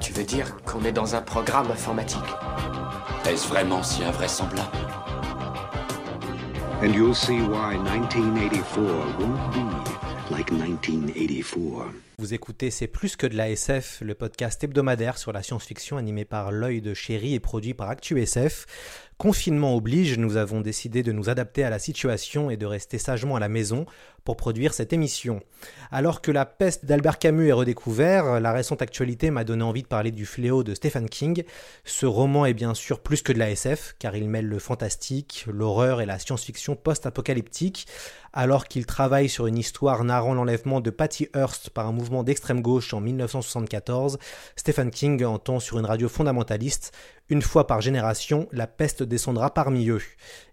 Tu 0.00 0.14
veux 0.14 0.24
dire 0.24 0.56
qu'on 0.64 0.82
est 0.84 0.92
dans 0.92 1.14
un 1.14 1.20
programme 1.20 1.70
informatique 1.70 2.18
Est-ce 3.28 3.46
vraiment 3.46 3.82
si 3.82 4.02
invraisemblable 4.02 4.68
And 6.82 6.94
you'll 6.94 7.14
see 7.14 7.40
why 7.40 7.76
1984 7.76 8.78
won't 9.18 9.52
be 9.52 10.32
like 10.32 10.50
1984. 10.50 11.92
Vous 12.18 12.32
écoutez 12.34 12.70
C'est 12.70 12.86
plus 12.86 13.16
que 13.16 13.26
de 13.26 13.36
la 13.36 13.50
SF, 13.50 14.00
le 14.00 14.14
podcast 14.14 14.64
hebdomadaire 14.64 15.18
sur 15.18 15.32
la 15.32 15.42
science-fiction 15.42 15.98
animé 15.98 16.24
par 16.24 16.50
l'œil 16.50 16.80
de 16.80 16.94
chéri 16.94 17.34
et 17.34 17.40
produit 17.40 17.74
par 17.74 17.90
ActuSF. 17.90 18.66
Confinement 19.20 19.76
oblige, 19.76 20.16
nous 20.16 20.38
avons 20.38 20.62
décidé 20.62 21.02
de 21.02 21.12
nous 21.12 21.28
adapter 21.28 21.62
à 21.62 21.68
la 21.68 21.78
situation 21.78 22.48
et 22.48 22.56
de 22.56 22.64
rester 22.64 22.96
sagement 22.96 23.36
à 23.36 23.38
la 23.38 23.50
maison 23.50 23.84
pour 24.24 24.38
produire 24.38 24.72
cette 24.72 24.94
émission. 24.94 25.42
Alors 25.90 26.22
que 26.22 26.30
la 26.30 26.46
peste 26.46 26.86
d'Albert 26.86 27.18
Camus 27.18 27.48
est 27.48 27.52
redécouvert, 27.52 28.40
la 28.40 28.52
récente 28.52 28.80
actualité 28.80 29.30
m'a 29.30 29.44
donné 29.44 29.62
envie 29.62 29.82
de 29.82 29.88
parler 29.88 30.10
du 30.10 30.24
fléau 30.24 30.62
de 30.62 30.72
Stephen 30.72 31.06
King. 31.06 31.44
Ce 31.84 32.06
roman 32.06 32.46
est 32.46 32.54
bien 32.54 32.72
sûr 32.72 33.00
plus 33.00 33.20
que 33.20 33.34
de 33.34 33.38
la 33.38 33.50
SF, 33.50 33.94
car 33.98 34.16
il 34.16 34.26
mêle 34.26 34.46
le 34.46 34.58
fantastique, 34.58 35.44
l'horreur 35.52 36.00
et 36.00 36.06
la 36.06 36.18
science-fiction 36.18 36.74
post-apocalyptique. 36.74 37.86
Alors 38.32 38.68
qu'il 38.68 38.86
travaille 38.86 39.28
sur 39.28 39.46
une 39.46 39.58
histoire 39.58 40.02
narrant 40.02 40.32
l'enlèvement 40.32 40.80
de 40.80 40.88
Patty 40.88 41.28
Hearst 41.34 41.68
par 41.70 41.86
un 41.86 41.92
mouvement 41.92 42.22
d'extrême 42.22 42.62
gauche 42.62 42.94
en 42.94 43.00
1974, 43.00 44.18
Stephen 44.56 44.90
King 44.90 45.24
entend 45.24 45.60
sur 45.60 45.78
une 45.78 45.84
radio 45.84 46.08
fondamentaliste 46.08 46.92
une 47.30 47.42
fois 47.42 47.68
par 47.68 47.80
génération, 47.80 48.48
la 48.50 48.66
peste 48.66 49.04
descendra 49.04 49.54
parmi 49.54 49.88
eux. 49.88 50.02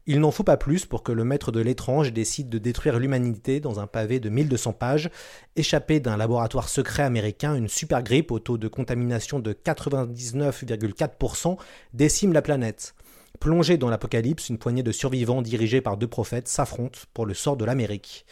Il 0.05 0.19
n'en 0.19 0.29
faut 0.31 0.43
pas 0.43 0.57
plus 0.57 0.85
pour 0.85 1.01
que 1.03 1.11
le 1.11 1.25
maître 1.25 1.51
de 1.51 1.59
l'étrange 1.59 2.13
décide 2.13 2.49
de 2.49 2.59
détruire 2.59 2.99
l'humanité 2.99 3.59
dans 3.59 3.79
un 3.79 3.87
pavé 3.87 4.19
de 4.19 4.29
1200 4.29 4.73
pages. 4.73 5.09
Échappé 5.55 5.99
d'un 5.99 6.15
laboratoire 6.15 6.69
secret 6.69 7.01
américain, 7.03 7.55
une 7.55 7.67
super 7.67 8.03
grippe 8.03 8.31
au 8.31 8.37
taux 8.39 8.59
de 8.59 8.67
contamination 8.67 9.39
de 9.39 9.53
99,4% 9.53 11.57
décime 11.93 12.31
la 12.31 12.43
planète. 12.43 12.93
Plongé 13.39 13.77
dans 13.77 13.89
l'apocalypse, 13.89 14.49
une 14.49 14.57
poignée 14.57 14.83
de 14.83 14.91
survivants 14.91 15.41
dirigés 15.41 15.81
par 15.81 15.97
deux 15.97 16.07
prophètes 16.07 16.47
s'affrontent 16.47 16.99
pour 17.13 17.25
le 17.25 17.33
sort 17.33 17.57
de 17.57 17.65
l'Amérique. 17.65 18.25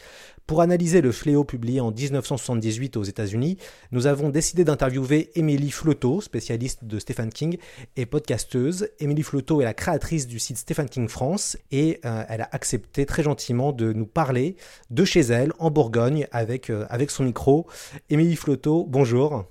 Pour 0.46 0.60
analyser 0.60 1.00
le 1.00 1.10
fléau 1.10 1.42
publié 1.42 1.80
en 1.80 1.90
1978 1.90 2.96
aux 2.96 3.02
États-Unis, 3.02 3.56
nous 3.90 4.06
avons 4.06 4.28
décidé 4.28 4.64
d'interviewer 4.64 5.30
Émilie 5.34 5.72
Floto, 5.72 6.20
spécialiste 6.20 6.84
de 6.84 6.98
Stephen 7.00 7.30
King 7.30 7.58
et 7.96 8.06
podcasteuse. 8.06 8.88
Émilie 9.00 9.24
Floto 9.24 9.60
est 9.60 9.64
la 9.64 9.74
créatrice 9.74 10.28
du 10.28 10.38
site 10.38 10.58
Stephen 10.58 10.88
King 10.88 11.08
France 11.08 11.56
et 11.72 11.98
euh, 12.04 12.24
elle 12.28 12.42
a 12.42 12.48
accepté 12.52 13.06
très 13.06 13.24
gentiment 13.24 13.72
de 13.72 13.92
nous 13.92 14.06
parler 14.06 14.56
de 14.90 15.04
chez 15.04 15.20
elle, 15.20 15.52
en 15.58 15.70
Bourgogne, 15.70 16.28
avec, 16.30 16.70
euh, 16.70 16.86
avec 16.90 17.10
son 17.10 17.24
micro. 17.24 17.66
Émilie 18.08 18.36
Floto, 18.36 18.86
bonjour. 18.88 19.46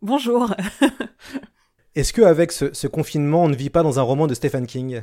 Bonjour. 0.00 0.54
Est-ce 1.98 2.12
qu'avec 2.12 2.52
ce, 2.52 2.72
ce 2.72 2.86
confinement, 2.86 3.42
on 3.42 3.48
ne 3.48 3.56
vit 3.56 3.70
pas 3.70 3.82
dans 3.82 3.98
un 3.98 4.02
roman 4.02 4.28
de 4.28 4.34
Stephen 4.34 4.68
King? 4.68 5.02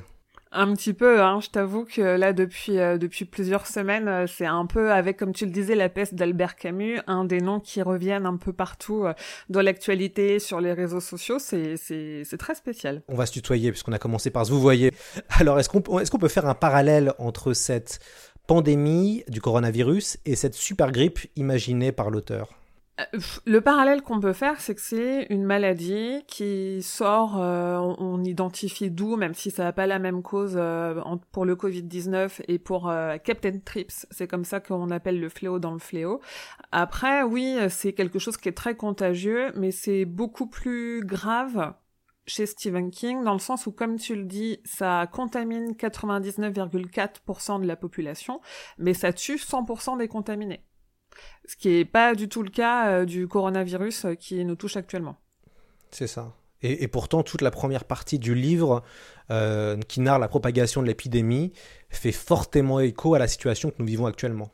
Un 0.53 0.73
petit 0.73 0.93
peu, 0.93 1.21
hein, 1.21 1.41
je 1.41 1.49
t'avoue 1.49 1.83
que 1.83 1.99
là 1.99 2.31
depuis 2.31 2.79
euh, 2.79 2.97
depuis 2.97 3.25
plusieurs 3.25 3.67
semaines, 3.67 4.07
euh, 4.07 4.27
c'est 4.27 4.45
un 4.45 4.65
peu 4.65 4.93
avec 4.93 5.17
comme 5.17 5.33
tu 5.33 5.43
le 5.45 5.51
disais 5.51 5.75
la 5.75 5.89
peste 5.89 6.15
d'Albert 6.15 6.55
Camus, 6.55 7.01
un 7.07 7.25
des 7.25 7.41
noms 7.41 7.59
qui 7.59 7.81
reviennent 7.81 8.25
un 8.25 8.37
peu 8.37 8.53
partout 8.53 9.03
euh, 9.03 9.13
dans 9.49 9.61
l'actualité 9.61 10.39
sur 10.39 10.61
les 10.61 10.71
réseaux 10.71 11.01
sociaux, 11.01 11.37
c'est 11.37 11.75
c'est 11.75 12.37
très 12.37 12.55
spécial. 12.55 13.01
On 13.09 13.15
va 13.15 13.25
se 13.25 13.33
tutoyer 13.33 13.71
puisqu'on 13.71 13.91
a 13.91 13.99
commencé 13.99 14.29
par 14.29 14.45
se 14.45 14.51
vous 14.53 14.61
voyez. 14.61 14.93
Alors 15.37 15.59
est-ce 15.59 15.67
qu'on 15.67 15.99
est-ce 15.99 16.09
qu'on 16.09 16.17
peut 16.17 16.29
faire 16.29 16.45
un 16.45 16.55
parallèle 16.55 17.11
entre 17.19 17.51
cette 17.51 17.99
pandémie 18.47 19.25
du 19.27 19.41
coronavirus 19.41 20.19
et 20.25 20.37
cette 20.37 20.53
super 20.53 20.93
grippe 20.93 21.19
imaginée 21.35 21.91
par 21.91 22.09
l'auteur? 22.09 22.53
Le 23.45 23.59
parallèle 23.59 24.01
qu'on 24.01 24.21
peut 24.21 24.31
faire, 24.31 24.61
c'est 24.61 24.73
que 24.73 24.79
c'est 24.79 25.27
une 25.29 25.43
maladie 25.43 26.23
qui 26.27 26.81
sort, 26.81 27.41
euh, 27.41 27.77
on, 27.77 28.23
identifie 28.23 28.89
d'où, 28.89 29.17
même 29.17 29.33
si 29.33 29.51
ça 29.51 29.65
n'a 29.65 29.73
pas 29.73 29.85
la 29.85 29.99
même 29.99 30.23
cause 30.23 30.53
euh, 30.55 31.01
pour 31.33 31.43
le 31.43 31.55
Covid-19 31.55 32.43
et 32.47 32.57
pour 32.57 32.89
euh, 32.89 33.17
Captain 33.17 33.59
Trips. 33.59 34.07
C'est 34.11 34.27
comme 34.27 34.45
ça 34.45 34.61
qu'on 34.61 34.91
appelle 34.91 35.19
le 35.19 35.27
fléau 35.27 35.59
dans 35.59 35.73
le 35.73 35.79
fléau. 35.79 36.21
Après, 36.71 37.21
oui, 37.21 37.57
c'est 37.69 37.91
quelque 37.91 38.17
chose 38.17 38.37
qui 38.37 38.47
est 38.47 38.53
très 38.53 38.75
contagieux, 38.75 39.51
mais 39.55 39.71
c'est 39.71 40.05
beaucoup 40.05 40.47
plus 40.47 41.03
grave 41.05 41.73
chez 42.27 42.45
Stephen 42.45 42.91
King, 42.91 43.23
dans 43.23 43.33
le 43.33 43.39
sens 43.39 43.67
où, 43.67 43.71
comme 43.73 43.97
tu 43.97 44.15
le 44.15 44.23
dis, 44.23 44.61
ça 44.63 45.05
contamine 45.11 45.73
99,4% 45.73 47.61
de 47.61 47.67
la 47.67 47.75
population, 47.75 48.39
mais 48.77 48.93
ça 48.93 49.11
tue 49.11 49.35
100% 49.35 49.97
des 49.97 50.07
contaminés. 50.07 50.63
Ce 51.47 51.55
qui 51.55 51.69
est 51.69 51.85
pas 51.85 52.15
du 52.15 52.27
tout 52.27 52.43
le 52.43 52.49
cas 52.49 52.87
euh, 52.89 53.05
du 53.05 53.27
coronavirus 53.27 54.05
euh, 54.05 54.15
qui 54.15 54.43
nous 54.45 54.55
touche 54.55 54.77
actuellement. 54.77 55.17
C'est 55.91 56.07
ça. 56.07 56.33
Et, 56.61 56.83
et 56.83 56.87
pourtant, 56.87 57.23
toute 57.23 57.41
la 57.41 57.51
première 57.51 57.85
partie 57.85 58.17
du 58.17 58.33
livre 58.33 58.83
euh, 59.31 59.77
qui 59.87 59.99
narre 59.99 60.19
la 60.19 60.27
propagation 60.27 60.81
de 60.81 60.87
l'épidémie 60.87 61.53
fait 61.89 62.11
fortement 62.11 62.79
écho 62.79 63.13
à 63.13 63.19
la 63.19 63.27
situation 63.27 63.69
que 63.69 63.75
nous 63.79 63.85
vivons 63.85 64.05
actuellement. 64.05 64.51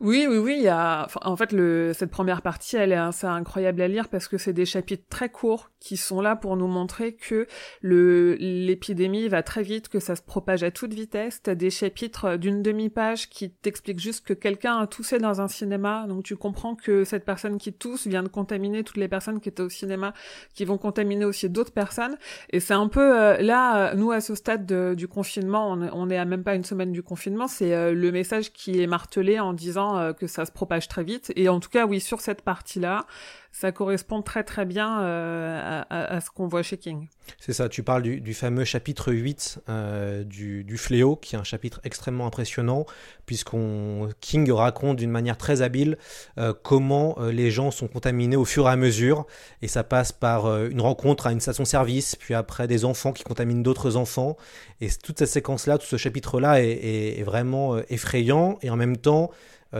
Oui, 0.00 0.26
oui, 0.28 0.36
oui. 0.38 0.54
Il 0.58 0.62
y 0.62 0.68
a, 0.68 1.04
enfin, 1.04 1.20
en 1.24 1.36
fait, 1.36 1.52
le, 1.52 1.92
cette 1.94 2.10
première 2.10 2.42
partie, 2.42 2.76
elle 2.76 2.92
est 2.92 2.96
assez 2.96 3.26
incroyable 3.26 3.80
à 3.82 3.88
lire 3.88 4.08
parce 4.08 4.28
que 4.28 4.38
c'est 4.38 4.52
des 4.52 4.66
chapitres 4.66 5.04
très 5.08 5.28
courts 5.28 5.70
qui 5.80 5.96
sont 5.96 6.20
là 6.20 6.36
pour 6.36 6.56
nous 6.56 6.68
montrer 6.68 7.14
que 7.14 7.46
le 7.80 8.36
l'épidémie 8.38 9.28
va 9.28 9.42
très 9.42 9.62
vite, 9.62 9.88
que 9.88 9.98
ça 9.98 10.14
se 10.16 10.22
propage 10.22 10.62
à 10.62 10.70
toute 10.70 10.94
vitesse. 10.94 11.40
T'as 11.42 11.54
des 11.54 11.70
chapitres 11.70 12.36
d'une 12.36 12.62
demi-page 12.62 13.28
qui 13.28 13.50
t'expliquent 13.50 13.98
juste 13.98 14.24
que 14.24 14.32
quelqu'un 14.32 14.78
a 14.78 14.86
toussé 14.86 15.18
dans 15.18 15.40
un 15.40 15.48
cinéma, 15.48 16.06
donc 16.08 16.22
tu 16.22 16.36
comprends 16.36 16.74
que 16.76 17.04
cette 17.04 17.24
personne 17.24 17.58
qui 17.58 17.72
tousse 17.72 18.06
vient 18.06 18.22
de 18.22 18.28
contaminer 18.28 18.84
toutes 18.84 18.96
les 18.96 19.08
personnes 19.08 19.40
qui 19.40 19.48
étaient 19.48 19.62
au 19.62 19.68
cinéma, 19.68 20.14
qui 20.54 20.64
vont 20.64 20.78
contaminer 20.78 21.24
aussi 21.24 21.50
d'autres 21.50 21.72
personnes. 21.72 22.16
Et 22.50 22.60
c'est 22.60 22.74
un 22.74 22.88
peu 22.88 23.20
euh, 23.20 23.38
là, 23.38 23.90
euh, 23.90 23.94
nous 23.94 24.12
à 24.12 24.20
ce 24.20 24.34
stade 24.34 24.66
de- 24.66 24.94
du 24.96 25.08
confinement, 25.08 25.70
on 25.92 26.10
est 26.10 26.16
à 26.18 26.24
même 26.24 26.44
pas 26.44 26.54
une 26.54 26.64
semaine 26.64 26.92
du 26.92 27.02
confinement, 27.02 27.48
c'est 27.48 27.74
euh, 27.74 27.92
le 27.92 28.12
message 28.12 28.52
qui 28.52 28.80
est 28.80 28.86
martelé 28.86 29.40
en 29.40 29.52
disant 29.62 29.96
euh, 29.96 30.12
que 30.12 30.26
ça 30.26 30.44
se 30.44 30.52
propage 30.52 30.88
très 30.88 31.04
vite. 31.04 31.32
Et 31.36 31.48
en 31.48 31.60
tout 31.60 31.70
cas, 31.70 31.86
oui, 31.86 32.00
sur 32.00 32.20
cette 32.20 32.42
partie-là, 32.42 33.06
ça 33.52 33.70
correspond 33.70 34.22
très 34.22 34.44
très 34.44 34.64
bien 34.64 35.02
euh, 35.02 35.82
à, 35.90 36.20
ce 36.22 36.30
qu'on 36.30 36.48
voit 36.48 36.62
chez 36.62 36.78
King. 36.78 37.08
C'est 37.38 37.52
ça, 37.52 37.68
tu 37.68 37.82
parles 37.82 38.02
du, 38.02 38.34
fameux 38.34 38.64
chapitre 38.64 39.12
8 39.12 39.60
euh, 39.68 40.24
du, 40.24 40.76
fléau, 40.78 41.16
qui 41.16 41.36
est 41.36 41.38
un 41.38 41.44
chapitre 41.44 41.78
extrêmement 41.84 42.26
impressionnant, 42.26 42.86
puisqu'on 43.26 44.08
King 44.20 44.50
raconte 44.50 44.96
d'une 44.96 45.10
manière 45.10 45.36
très 45.36 45.60
habile 45.60 45.98
euh, 46.38 46.54
comment 46.62 47.18
les 47.30 47.50
gens 47.50 47.70
sont 47.70 47.88
contaminés 47.88 48.36
au 48.36 48.46
fur 48.46 48.66
et 48.66 48.70
à 48.70 48.76
mesure, 48.76 49.26
et 49.60 49.68
ça 49.68 49.84
passe 49.84 50.12
par 50.12 50.46
une 50.64 50.80
rencontre 50.80 51.26
à 51.26 51.32
une 51.32 51.40
station-service, 51.40 52.16
puis 52.16 52.32
après 52.32 52.66
des 52.66 52.86
enfants 52.86 53.12
qui 53.12 53.22
contaminent 53.22 53.62
d'autres 53.62 53.96
enfants, 53.96 54.38
et 54.80 54.88
toute 54.90 55.18
cette 55.18 55.28
séquence-là, 55.28 55.76
tout 55.76 55.86
ce 55.86 55.98
chapitre-là 55.98 56.62
est, 56.62 57.22
vraiment 57.22 57.78
effrayant, 57.90 58.58
et 58.62 58.70
en 58.70 58.76
même 58.76 58.96
temps 58.96 59.30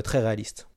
très 0.04 0.21
réaliste. 0.21 0.69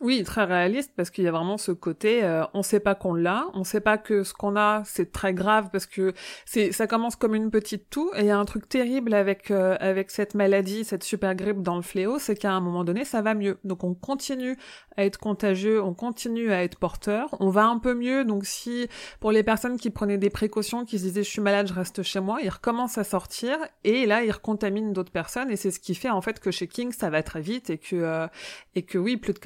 Oui, 0.00 0.22
très 0.24 0.44
réaliste 0.44 0.92
parce 0.96 1.10
qu'il 1.10 1.24
y 1.24 1.28
a 1.28 1.30
vraiment 1.30 1.58
ce 1.58 1.72
côté, 1.72 2.24
euh, 2.24 2.44
on 2.54 2.62
sait 2.62 2.80
pas 2.80 2.94
qu'on 2.94 3.12
l'a, 3.12 3.44
on 3.52 3.64
sait 3.64 3.82
pas 3.82 3.98
que 3.98 4.22
ce 4.22 4.32
qu'on 4.32 4.56
a 4.56 4.82
c'est 4.86 5.12
très 5.12 5.34
grave 5.34 5.68
parce 5.70 5.84
que 5.84 6.14
c'est 6.46 6.72
ça 6.72 6.86
commence 6.86 7.16
comme 7.16 7.34
une 7.34 7.50
petite 7.50 7.90
toux 7.90 8.10
et 8.16 8.20
il 8.20 8.26
y 8.26 8.30
a 8.30 8.38
un 8.38 8.46
truc 8.46 8.66
terrible 8.66 9.12
avec 9.12 9.50
euh, 9.50 9.76
avec 9.78 10.10
cette 10.10 10.34
maladie, 10.34 10.84
cette 10.84 11.04
super 11.04 11.34
grippe 11.34 11.60
dans 11.60 11.76
le 11.76 11.82
fléau, 11.82 12.18
c'est 12.18 12.34
qu'à 12.34 12.50
un 12.50 12.60
moment 12.60 12.82
donné 12.82 13.04
ça 13.04 13.20
va 13.20 13.34
mieux. 13.34 13.58
Donc 13.62 13.84
on 13.84 13.92
continue 13.92 14.56
à 14.96 15.04
être 15.04 15.18
contagieux, 15.18 15.82
on 15.82 15.92
continue 15.92 16.50
à 16.50 16.64
être 16.64 16.78
porteur, 16.78 17.36
on 17.38 17.50
va 17.50 17.66
un 17.66 17.78
peu 17.78 17.92
mieux. 17.92 18.24
Donc 18.24 18.46
si 18.46 18.88
pour 19.20 19.32
les 19.32 19.42
personnes 19.42 19.76
qui 19.76 19.90
prenaient 19.90 20.16
des 20.16 20.30
précautions, 20.30 20.86
qui 20.86 20.98
se 20.98 21.04
disaient 21.04 21.24
je 21.24 21.28
suis 21.30 21.42
malade, 21.42 21.66
je 21.68 21.74
reste 21.74 22.02
chez 22.02 22.20
moi, 22.20 22.38
ils 22.42 22.48
recommencent 22.48 22.96
à 22.96 23.04
sortir 23.04 23.58
et 23.84 24.06
là 24.06 24.24
ils 24.24 24.32
recontaminent 24.32 24.94
d'autres 24.94 25.12
personnes 25.12 25.50
et 25.50 25.56
c'est 25.56 25.70
ce 25.70 25.78
qui 25.78 25.94
fait 25.94 26.08
en 26.08 26.22
fait 26.22 26.40
que 26.40 26.50
chez 26.50 26.68
King 26.68 26.90
ça 26.90 27.10
va 27.10 27.22
très 27.22 27.42
vite 27.42 27.68
et 27.68 27.76
que 27.76 27.96
euh, 27.96 28.26
et 28.74 28.82
que 28.82 28.96
oui, 28.96 29.18
plus 29.18 29.34
de 29.34 29.38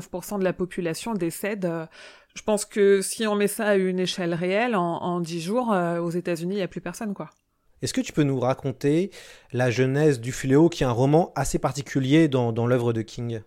99% 0.00 0.38
de 0.38 0.44
la 0.44 0.52
population 0.52 1.14
décède. 1.14 1.64
euh, 1.64 1.86
Je 2.34 2.42
pense 2.42 2.64
que 2.64 3.00
si 3.02 3.26
on 3.26 3.34
met 3.34 3.48
ça 3.48 3.68
à 3.68 3.74
une 3.76 3.98
échelle 4.00 4.34
réelle, 4.34 4.74
en, 4.76 4.96
en 5.02 5.20
10 5.20 5.40
jours, 5.40 5.72
euh, 5.72 5.98
aux 6.00 6.10
États-Unis, 6.10 6.54
il 6.54 6.58
n'y 6.58 6.62
a 6.62 6.68
plus 6.68 6.80
personne, 6.80 7.14
quoi. 7.14 7.30
Est-ce 7.82 7.92
que 7.92 8.00
tu 8.00 8.12
peux 8.12 8.22
nous 8.22 8.40
raconter 8.40 9.10
la 9.52 9.70
genèse 9.70 10.20
du 10.20 10.32
fléau, 10.32 10.68
qui 10.68 10.84
est 10.84 10.86
un 10.86 10.90
roman 10.92 11.32
assez 11.36 11.58
particulier 11.58 12.28
dans, 12.28 12.52
dans 12.52 12.66
l'œuvre 12.66 12.92
de 12.92 13.02
King? 13.02 13.42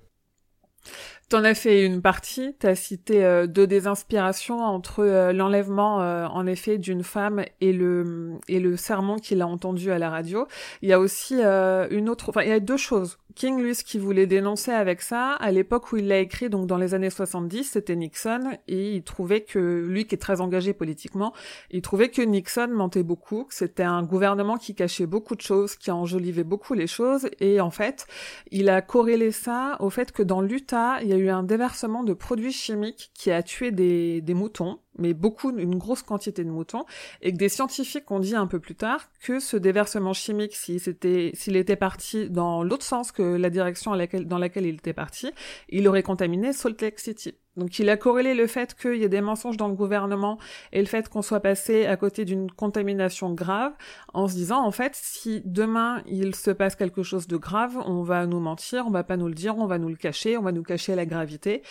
T'en 1.29 1.43
as 1.43 1.55
fait 1.55 1.83
une 1.83 2.01
partie, 2.01 2.55
t'as 2.57 2.75
cité 2.75 3.25
euh, 3.25 3.47
deux 3.47 3.67
des 3.67 3.85
inspirations 3.85 4.59
entre 4.61 5.03
euh, 5.03 5.33
l'enlèvement 5.33 6.01
euh, 6.01 6.25
en 6.25 6.47
effet 6.47 6.77
d'une 6.77 7.03
femme 7.03 7.43
et 7.59 7.73
le 7.73 8.35
et 8.47 8.61
le 8.61 8.77
sermon 8.77 9.17
qu'il 9.17 9.41
a 9.41 9.47
entendu 9.47 9.91
à 9.91 9.99
la 9.99 10.09
radio. 10.09 10.47
Il 10.81 10.87
y 10.87 10.93
a 10.93 10.99
aussi 11.01 11.35
une 11.35 12.07
autre, 12.07 12.29
enfin 12.29 12.43
il 12.43 12.49
y 12.49 12.53
a 12.53 12.61
deux 12.61 12.77
choses. 12.77 13.17
King, 13.37 13.61
lui, 13.61 13.75
ce 13.75 13.83
qu'il 13.83 14.01
voulait 14.01 14.25
dénoncer 14.25 14.71
avec 14.71 14.99
ça, 14.99 15.33
à 15.33 15.51
l'époque 15.51 15.91
où 15.91 15.97
il 15.97 16.07
l'a 16.07 16.17
écrit, 16.17 16.49
donc 16.49 16.65
dans 16.65 16.77
les 16.77 16.95
années 16.95 17.11
70, 17.11 17.65
c'était 17.65 17.95
Nixon, 17.95 18.57
et 18.67 18.95
il 18.95 19.03
trouvait 19.03 19.41
que, 19.41 19.85
lui 19.87 20.07
qui 20.07 20.15
est 20.15 20.17
très 20.17 20.41
engagé 20.41 20.73
politiquement, 20.73 21.33
il 21.69 21.83
trouvait 21.83 22.09
que 22.09 22.23
Nixon 22.23 22.69
mentait 22.69 23.03
beaucoup, 23.03 23.43
que 23.43 23.53
c'était 23.53 23.83
un 23.83 24.01
gouvernement 24.01 24.57
qui 24.57 24.73
cachait 24.73 25.05
beaucoup 25.05 25.35
de 25.35 25.41
choses, 25.41 25.75
qui 25.75 25.91
enjolivait 25.91 26.43
beaucoup 26.43 26.73
les 26.73 26.87
choses, 26.87 27.29
et 27.39 27.61
en 27.61 27.69
fait, 27.69 28.07
il 28.49 28.69
a 28.69 28.81
corrélé 28.81 29.31
ça 29.31 29.77
au 29.81 29.91
fait 29.91 30.11
que 30.11 30.23
dans 30.23 30.41
l'Utah, 30.41 30.97
il 31.03 31.09
y 31.09 31.13
a 31.13 31.16
eu 31.17 31.29
un 31.29 31.43
déversement 31.43 32.03
de 32.03 32.13
produits 32.13 32.51
chimiques 32.51 33.11
qui 33.13 33.31
a 33.31 33.43
tué 33.43 33.71
des 33.71 34.33
moutons, 34.33 34.79
mais 34.97 35.13
beaucoup, 35.13 35.55
une 35.57 35.77
grosse 35.77 36.03
quantité 36.03 36.43
de 36.43 36.49
moutons, 36.49 36.85
et 37.21 37.31
que 37.31 37.37
des 37.37 37.49
scientifiques 37.49 38.09
ont 38.11 38.19
dit 38.19 38.35
un 38.35 38.47
peu 38.47 38.59
plus 38.59 38.75
tard 38.75 39.09
que 39.21 39.39
ce 39.39 39.57
déversement 39.57 40.13
chimique, 40.13 40.55
s'il 40.55 40.77
était, 40.87 41.31
était 41.47 41.75
parti 41.75 42.29
dans 42.29 42.63
l'autre 42.63 42.85
sens 42.85 43.11
que 43.11 43.23
la 43.23 43.49
direction 43.49 43.91
dans 44.25 44.37
laquelle 44.37 44.65
il 44.65 44.75
était 44.75 44.93
parti, 44.93 45.31
il 45.69 45.87
aurait 45.87 46.03
contaminé 46.03 46.53
Salt 46.53 46.81
Lake 46.81 46.99
City. 46.99 47.33
Donc 47.57 47.79
il 47.79 47.89
a 47.89 47.97
corrélé 47.97 48.35
le 48.35 48.45
fait 48.45 48.75
qu'il 48.75 48.97
y 48.97 49.03
ait 49.03 49.09
des 49.09 49.19
mensonges 49.19 49.57
dans 49.57 49.67
le 49.67 49.73
gouvernement 49.73 50.37
et 50.71 50.79
le 50.79 50.85
fait 50.85 51.09
qu'on 51.09 51.23
soit 51.23 51.39
passé 51.39 51.87
à 51.87 51.97
côté 51.97 52.23
d'une 52.23 52.51
contamination 52.51 53.33
grave 53.33 53.73
en 54.13 54.27
se 54.27 54.35
disant 54.35 54.63
en 54.63 54.71
fait 54.71 54.91
si 54.93 55.41
demain 55.43 56.03
il 56.05 56.35
se 56.35 56.51
passe 56.51 56.75
quelque 56.75 57.01
chose 57.01 57.27
de 57.27 57.35
grave, 57.35 57.75
on 57.85 58.03
va 58.03 58.27
nous 58.27 58.39
mentir, 58.39 58.85
on 58.85 58.91
va 58.91 59.03
pas 59.03 59.17
nous 59.17 59.27
le 59.27 59.33
dire, 59.33 59.57
on 59.57 59.65
va 59.65 59.79
nous 59.79 59.89
le 59.89 59.95
cacher, 59.95 60.37
on 60.37 60.43
va 60.43 60.51
nous 60.51 60.61
cacher 60.61 60.93
la 60.95 61.07
gravité 61.07 61.63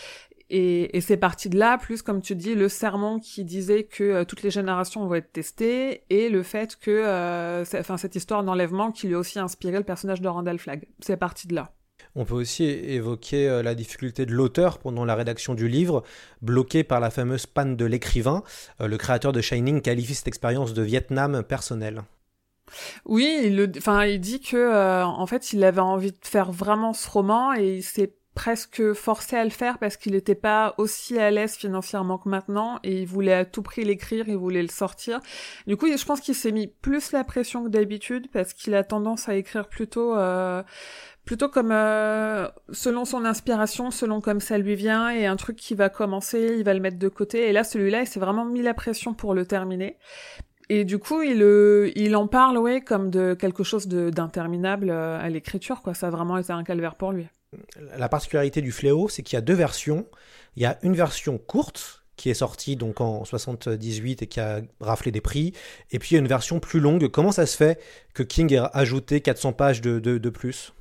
et, 0.49 0.97
et 0.97 1.01
c'est 1.01 1.17
parti 1.17 1.49
de 1.49 1.59
là, 1.59 1.77
plus 1.77 2.03
comme 2.03 2.21
tu 2.21 2.37
dis, 2.37 2.55
le 2.55 2.69
serment 2.69 3.19
qui 3.19 3.45
disait 3.45 3.85
que 3.85 4.05
euh, 4.05 4.25
toutes 4.25 4.43
les 4.43 4.51
générations 4.51 5.07
vont 5.07 5.15
être 5.17 5.33
testées, 5.33 6.05
et 6.09 6.29
le 6.29 6.43
fait 6.43 6.77
que, 6.77 6.91
euh, 6.91 7.65
enfin, 7.75 7.97
cette 7.97 8.15
histoire 8.15 8.45
d'enlèvement 8.45 8.93
qui 8.93 9.09
lui 9.09 9.17
a 9.17 9.19
aussi 9.19 9.39
inspiré 9.39 9.79
le 9.79 9.85
personnage 9.85 10.21
de 10.21 10.29
Randall 10.29 10.59
Flagg. 10.59 10.87
C'est 11.01 11.17
parti 11.17 11.49
de 11.49 11.55
là. 11.55 11.73
On 12.15 12.25
peut 12.25 12.35
aussi 12.35 12.65
évoquer 12.65 13.49
euh, 13.49 13.63
la 13.63 13.75
difficulté 13.75 14.25
de 14.25 14.33
l'auteur 14.33 14.79
pendant 14.79 15.05
la 15.05 15.17
rédaction 15.17 15.55
du 15.55 15.67
livre, 15.67 16.05
bloqué 16.43 16.85
par 16.85 17.01
la 17.01 17.11
fameuse 17.11 17.47
panne 17.47 17.77
de 17.77 17.85
l'écrivain. 17.85 18.43
le 18.79 18.97
créateur 18.97 19.33
de 19.33 19.41
Shining 19.41 19.81
qualifie 19.81 20.15
cette 20.15 20.29
expérience 20.29 20.75
de 20.75 20.83
Vietnam 20.83 21.43
personnel. 21.43 22.03
Oui, 23.05 23.41
il, 23.45 23.73
il 24.09 24.21
dit 24.21 24.41
que 24.41 25.05
en 25.05 25.27
fait, 25.27 25.53
il 25.53 25.63
avait 25.63 25.81
envie 25.81 26.11
de 26.11 26.19
faire 26.23 26.51
vraiment 26.51 26.93
ce 26.93 27.09
roman 27.09 27.55
et 27.55 27.77
il 27.77 27.83
s'est 27.83 28.13
presque 28.37 28.93
forcé 28.93 29.35
à 29.35 29.43
le 29.43 29.51
faire 29.51 29.79
parce 29.79 29.97
qu'il 29.97 30.13
n'était 30.13 30.37
pas 30.37 30.75
aussi 30.77 31.19
à 31.19 31.31
l'aise 31.31 31.57
financièrement 31.57 32.19
que 32.19 32.29
maintenant 32.29 32.79
et 32.85 33.01
il 33.01 33.07
voulait 33.07 33.33
à 33.33 33.45
tout 33.47 33.63
prix 33.63 33.83
l'écrire, 33.83 34.29
il 34.29 34.37
voulait 34.37 34.63
le 34.63 34.69
sortir. 34.69 35.21
Du 35.67 35.77
coup, 35.77 35.87
je 35.89 36.05
pense 36.05 36.21
qu'il 36.21 36.35
s'est 36.35 36.53
mis 36.53 36.67
plus 36.69 37.13
la 37.13 37.25
pression 37.25 37.65
que 37.65 37.71
d'habitude 37.71 38.29
parce 38.31 38.53
qu'il 38.53 38.75
a 38.75 38.85
tendance 38.85 39.29
à 39.31 39.37
écrire 39.37 39.69
plutôt 39.69 40.15
euh, 40.17 40.63
plutôt 41.25 41.49
comme 41.49 41.73
euh, 41.73 42.47
selon 42.73 43.07
son 43.07 43.25
inspiration, 43.25 43.91
selon 43.91 44.21
comme 44.21 44.41
ça 44.41 44.59
lui 44.59 44.75
vient 44.75 45.09
et 45.09 45.25
un 45.25 45.37
truc 45.37 45.57
qui 45.57 45.75
va 45.75 45.89
commencer, 45.89 46.57
il 46.59 46.65
va 46.65 46.75
le 46.75 46.81
mettre 46.81 46.99
de 46.99 47.09
côté 47.09 47.49
et 47.49 47.53
là 47.53 47.65
celui-là, 47.65 48.03
il 48.03 48.07
s'est 48.07 48.21
vraiment 48.21 48.45
mis 48.45 48.61
la 48.63 48.75
pression 48.75 49.15
pour 49.15 49.33
le 49.35 49.47
terminer. 49.47 49.97
Et 50.69 50.85
du 50.85 50.99
coup, 50.99 51.23
il, 51.23 51.43
euh, 51.43 51.91
il 51.95 52.17
en 52.17 52.27
parle, 52.27 52.59
ouais, 52.59 52.81
comme 52.81 53.09
de 53.09 53.35
quelque 53.35 53.63
chose 53.63 53.87
d'interminable 53.87 54.91
à 54.91 55.29
l'écriture, 55.29 55.81
quoi. 55.81 55.95
Ça 55.95 56.09
a 56.09 56.11
vraiment 56.11 56.39
été 56.39 56.53
un 56.53 56.65
calvaire 56.65 56.97
pour 56.97 57.13
lui 57.13 57.29
la 57.97 58.09
particularité 58.09 58.61
du 58.61 58.73
fléau, 58.73 59.09
c'est 59.09 59.23
qu'il 59.23 59.37
y 59.37 59.39
a 59.39 59.43
deux 59.43 59.55
versions. 59.55 60.07
Il 60.57 60.63
y 60.63 60.67
a 60.67 60.79
une 60.83 60.95
version 60.95 61.39
courte 61.39 62.05
qui 62.17 62.31
est 62.31 62.35
sortie 62.35 62.77
donc 62.77 63.01
en 63.01 63.25
78 63.25 64.23
et 64.23 64.27
qui 64.27 64.41
a 64.41 64.63
raflé 64.81 65.13
des 65.13 65.21
prix, 65.21 65.53
et 65.91 65.99
puis 65.99 66.11
il 66.11 66.15
y 66.15 66.17
a 66.17 66.21
une 66.21 66.29
version 66.29 66.61
plus 66.61 66.81
longue. 66.81 67.09
Comment 67.09 67.33
ça 67.33 67.45
se 67.45 67.57
fait 67.57 67.79
que 68.15 68.23
King 68.23 68.55
ait 68.55 68.61
ajouté 68.73 69.21
400 69.21 69.53
pages 69.53 69.81
de, 69.83 69.99
de 69.99 70.31
plus? 70.31 70.73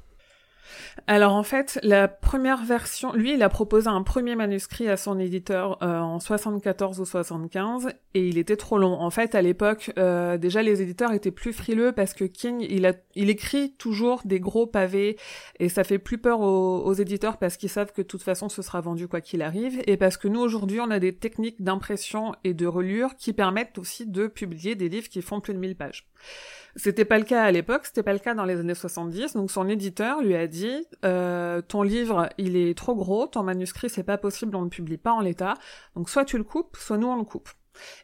Alors 1.07 1.33
en 1.33 1.43
fait, 1.43 1.79
la 1.83 2.07
première 2.07 2.63
version, 2.63 3.13
lui, 3.13 3.33
il 3.33 3.43
a 3.43 3.49
proposé 3.49 3.87
un 3.87 4.01
premier 4.01 4.35
manuscrit 4.35 4.87
à 4.89 4.97
son 4.97 5.19
éditeur 5.19 5.77
euh, 5.83 5.99
en 5.99 6.19
74 6.19 6.99
ou 6.99 7.05
75 7.05 7.89
et 8.13 8.27
il 8.27 8.37
était 8.37 8.57
trop 8.57 8.77
long. 8.77 8.99
En 8.99 9.09
fait, 9.09 9.35
à 9.35 9.41
l'époque, 9.41 9.91
euh, 9.97 10.37
déjà 10.37 10.63
les 10.63 10.81
éditeurs 10.81 11.11
étaient 11.11 11.31
plus 11.31 11.53
frileux 11.53 11.91
parce 11.91 12.13
que 12.13 12.25
King, 12.25 12.65
il, 12.67 13.29
écrit 13.29 13.73
toujours 13.73 14.21
des 14.25 14.39
gros 14.39 14.65
pavés 14.65 15.17
et 15.59 15.69
ça 15.69 15.83
fait 15.83 15.99
plus 15.99 16.17
peur 16.17 16.41
aux, 16.41 16.79
aux 16.79 16.93
éditeurs 16.93 17.37
parce 17.37 17.57
qu'ils 17.57 17.69
savent 17.69 17.91
que 17.91 18.01
de 18.01 18.07
toute 18.07 18.23
façon 18.23 18.49
ce 18.49 18.61
sera 18.61 18.81
vendu 18.81 19.07
quoi 19.07 19.21
qu'il 19.21 19.41
arrive 19.41 19.81
et 19.87 19.97
parce 19.97 20.17
que 20.17 20.27
nous 20.27 20.39
aujourd'hui 20.39 20.79
on 20.79 20.91
a 20.91 20.99
des 20.99 21.15
techniques 21.15 21.63
d'impression 21.63 22.33
et 22.43 22.53
de 22.53 22.65
relure 22.65 23.15
qui 23.15 23.33
permettent 23.33 23.77
aussi 23.77 24.05
de 24.05 24.27
publier 24.27 24.75
des 24.75 24.89
livres 24.89 25.09
qui 25.09 25.21
font 25.21 25.41
plus 25.41 25.53
de 25.53 25.59
1000 25.59 25.75
pages. 25.75 26.07
C'était 26.77 27.05
pas 27.05 27.17
le 27.17 27.23
cas 27.23 27.43
à 27.43 27.51
l'époque, 27.51 27.85
c'était 27.85 28.03
pas 28.03 28.11
le 28.11 28.19
cas 28.19 28.33
dans 28.33 28.43
les 28.43 28.59
années 28.59 28.75
70. 28.75 29.33
Donc 29.33 29.49
son 29.49 29.69
éditeur 29.69 30.21
lui 30.21 30.35
a 30.35 30.45
dit 30.45 30.54
euh, 31.03 31.61
ton 31.61 31.83
livre 31.83 32.29
il 32.37 32.55
est 32.55 32.77
trop 32.77 32.95
gros, 32.95 33.27
ton 33.27 33.43
manuscrit 33.43 33.89
c'est 33.89 34.03
pas 34.03 34.17
possible, 34.17 34.55
on 34.55 34.63
ne 34.63 34.69
publie 34.69 34.97
pas 34.97 35.11
en 35.11 35.21
l'état. 35.21 35.55
Donc 35.95 36.09
soit 36.09 36.25
tu 36.25 36.37
le 36.37 36.43
coupes, 36.43 36.77
soit 36.77 36.97
nous 36.97 37.07
on 37.07 37.17
le 37.17 37.23
coupe. 37.23 37.49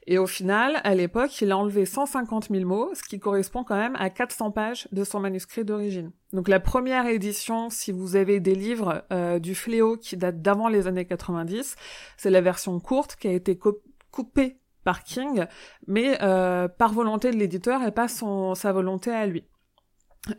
Et 0.08 0.18
au 0.18 0.28
final, 0.28 0.82
à 0.84 0.96
l'époque, 0.96 1.42
il 1.42 1.52
a 1.52 1.58
enlevé 1.58 1.86
150 1.86 2.50
000 2.50 2.66
mots, 2.66 2.92
ce 2.94 3.04
qui 3.04 3.20
correspond 3.20 3.64
quand 3.64 3.78
même 3.78 3.96
à 3.98 4.10
400 4.10 4.52
pages 4.52 4.88
de 4.92 5.04
son 5.04 5.20
manuscrit 5.20 5.64
d'origine. 5.64 6.12
Donc 6.34 6.48
la 6.48 6.60
première 6.60 7.08
édition, 7.08 7.70
si 7.70 7.92
vous 7.92 8.16
avez 8.16 8.40
des 8.40 8.56
livres 8.56 9.04
euh, 9.12 9.40
du 9.40 9.56
Fléau 9.56 9.98
qui 9.98 10.18
datent 10.18 10.42
d'avant 10.42 10.68
les 10.68 10.88
années 10.88 11.06
90, 11.06 11.76
c'est 12.18 12.30
la 12.30 12.42
version 12.42 12.80
courte 12.80 13.16
qui 13.16 13.28
a 13.28 13.34
été 13.34 13.58
coupée 14.12 14.58
par 14.84 15.04
King, 15.04 15.46
mais 15.88 16.18
euh, 16.22 16.68
par 16.68 16.94
volonté 16.94 17.32
de 17.32 17.38
l'éditeur 17.38 17.84
et 17.84 17.92
pas 17.92 18.08
son, 18.08 18.56
sa 18.56 18.72
volonté 18.72 19.12
à 19.12 19.28
lui. 19.28 19.46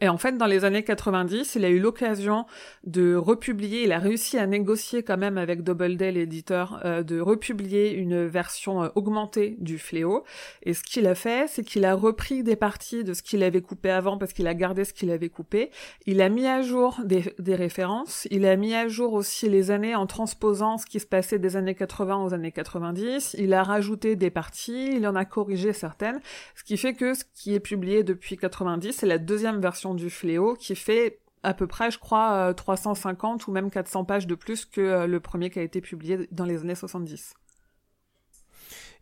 Et 0.00 0.08
en 0.08 0.16
fait, 0.16 0.38
dans 0.38 0.46
les 0.46 0.64
années 0.64 0.84
90, 0.84 1.56
il 1.56 1.64
a 1.64 1.68
eu 1.68 1.80
l'occasion 1.80 2.46
de 2.84 3.16
republier, 3.16 3.82
il 3.82 3.90
a 3.90 3.98
réussi 3.98 4.38
à 4.38 4.46
négocier 4.46 5.02
quand 5.02 5.16
même 5.16 5.36
avec 5.36 5.64
Doubleday, 5.64 6.12
l'éditeur, 6.12 6.80
euh, 6.84 7.02
de 7.02 7.18
republier 7.18 7.90
une 7.90 8.24
version 8.26 8.84
euh, 8.84 8.88
augmentée 8.94 9.56
du 9.58 9.80
Fléau. 9.80 10.22
Et 10.62 10.72
ce 10.72 10.84
qu'il 10.84 11.08
a 11.08 11.16
fait, 11.16 11.48
c'est 11.48 11.64
qu'il 11.64 11.84
a 11.84 11.94
repris 11.94 12.44
des 12.44 12.54
parties 12.54 13.02
de 13.02 13.12
ce 13.12 13.24
qu'il 13.24 13.42
avait 13.42 13.60
coupé 13.60 13.90
avant 13.90 14.18
parce 14.18 14.32
qu'il 14.32 14.46
a 14.46 14.54
gardé 14.54 14.84
ce 14.84 14.92
qu'il 14.92 15.10
avait 15.10 15.30
coupé. 15.30 15.72
Il 16.06 16.22
a 16.22 16.28
mis 16.28 16.46
à 16.46 16.62
jour 16.62 17.00
des, 17.04 17.34
des, 17.40 17.56
références. 17.56 18.28
Il 18.30 18.46
a 18.46 18.54
mis 18.54 18.76
à 18.76 18.86
jour 18.86 19.14
aussi 19.14 19.48
les 19.48 19.72
années 19.72 19.96
en 19.96 20.06
transposant 20.06 20.78
ce 20.78 20.86
qui 20.86 21.00
se 21.00 21.06
passait 21.06 21.40
des 21.40 21.56
années 21.56 21.74
80 21.74 22.24
aux 22.24 22.34
années 22.34 22.52
90. 22.52 23.34
Il 23.36 23.52
a 23.52 23.64
rajouté 23.64 24.14
des 24.14 24.30
parties, 24.30 24.92
il 24.94 25.08
en 25.08 25.16
a 25.16 25.24
corrigé 25.24 25.72
certaines. 25.72 26.20
Ce 26.54 26.62
qui 26.62 26.76
fait 26.76 26.94
que 26.94 27.14
ce 27.14 27.24
qui 27.34 27.52
est 27.52 27.60
publié 27.60 28.04
depuis 28.04 28.36
90, 28.36 28.92
c'est 28.92 29.06
la 29.06 29.18
deuxième 29.18 29.60
version 29.60 29.71
du 29.94 30.10
Fléau 30.10 30.54
qui 30.54 30.74
fait 30.74 31.18
à 31.42 31.54
peu 31.54 31.66
près, 31.66 31.90
je 31.90 31.98
crois, 31.98 32.54
350 32.54 33.40
euh, 33.40 33.44
ou 33.48 33.52
même 33.52 33.70
400 33.70 34.04
pages 34.04 34.26
de 34.26 34.34
plus 34.34 34.64
que 34.64 34.80
euh, 34.80 35.06
le 35.06 35.20
premier 35.20 35.50
qui 35.50 35.58
a 35.58 35.62
été 35.62 35.80
publié 35.80 36.28
dans 36.30 36.44
les 36.44 36.60
années 36.60 36.74
70. 36.74 37.34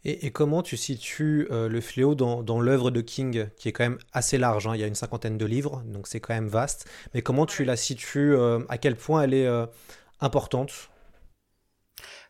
Et, 0.07 0.31
comment 0.31 0.62
tu 0.62 0.79
situes 0.79 1.47
euh, 1.50 1.69
le 1.69 1.81
fléau 1.83 2.15
dans, 2.15 2.43
dans 2.43 2.59
l'œuvre 2.59 2.91
de 2.91 3.03
King, 3.03 3.49
qui 3.59 3.69
est 3.69 3.73
quand 3.73 3.85
même 3.85 3.99
assez 4.15 4.39
large, 4.39 4.67
hein? 4.67 4.75
il 4.75 4.81
y 4.81 4.85
a 4.85 4.87
une 4.87 4.95
cinquantaine 4.95 5.37
de 5.37 5.45
livres, 5.45 5.83
donc 5.85 6.07
c'est 6.07 6.21
quand 6.21 6.33
même 6.33 6.49
vaste, 6.49 6.89
mais 7.12 7.21
comment 7.21 7.45
tu 7.45 7.65
la 7.65 7.77
situes, 7.77 8.35
à 8.71 8.79
quel 8.79 8.97
point 8.97 9.23
elle 9.23 9.35
est 9.35 9.49
importante? 10.21 10.89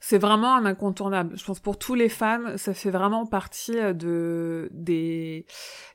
C'est 0.00 0.18
vraiment 0.18 0.54
un 0.54 0.64
incontournable. 0.64 1.36
Je 1.36 1.44
pense 1.44 1.60
pour 1.60 1.78
tous 1.78 1.94
les 1.94 2.08
fans, 2.08 2.56
ça 2.56 2.74
fait 2.74 2.90
vraiment 2.90 3.26
partie 3.26 3.78
euh, 3.78 3.92
de 3.92 4.68
des 4.72 5.46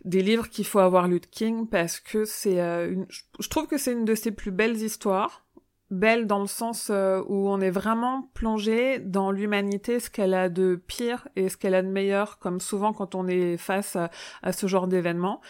des 0.03 0.21
livres 0.21 0.49
qu'il 0.49 0.65
faut 0.65 0.79
avoir 0.79 1.07
lu 1.07 1.19
de 1.19 1.25
King 1.25 1.67
parce 1.67 1.99
que 1.99 2.25
c'est 2.25 2.59
euh, 2.61 3.03
je 3.39 3.49
trouve 3.49 3.67
que 3.67 3.77
c'est 3.77 3.93
une 3.93 4.05
de 4.05 4.15
ses 4.15 4.31
plus 4.31 4.51
belles 4.51 4.77
histoires. 4.77 5.45
Belle 5.91 6.25
dans 6.25 6.39
le 6.39 6.47
sens 6.47 6.89
euh, 6.89 7.21
où 7.27 7.47
on 7.47 7.61
est 7.61 7.69
vraiment 7.69 8.31
plongé 8.33 8.97
dans 8.97 9.29
l'humanité, 9.29 9.99
ce 9.99 10.09
qu'elle 10.09 10.33
a 10.33 10.49
de 10.49 10.81
pire 10.87 11.27
et 11.35 11.47
ce 11.47 11.57
qu'elle 11.57 11.75
a 11.75 11.83
de 11.83 11.87
meilleur, 11.87 12.39
comme 12.39 12.59
souvent 12.59 12.91
quand 12.91 13.13
on 13.13 13.27
est 13.27 13.55
face 13.57 13.95
à, 13.95 14.09
à 14.41 14.51
ce 14.51 14.65
genre 14.65 14.87
d'événement. 14.87 15.41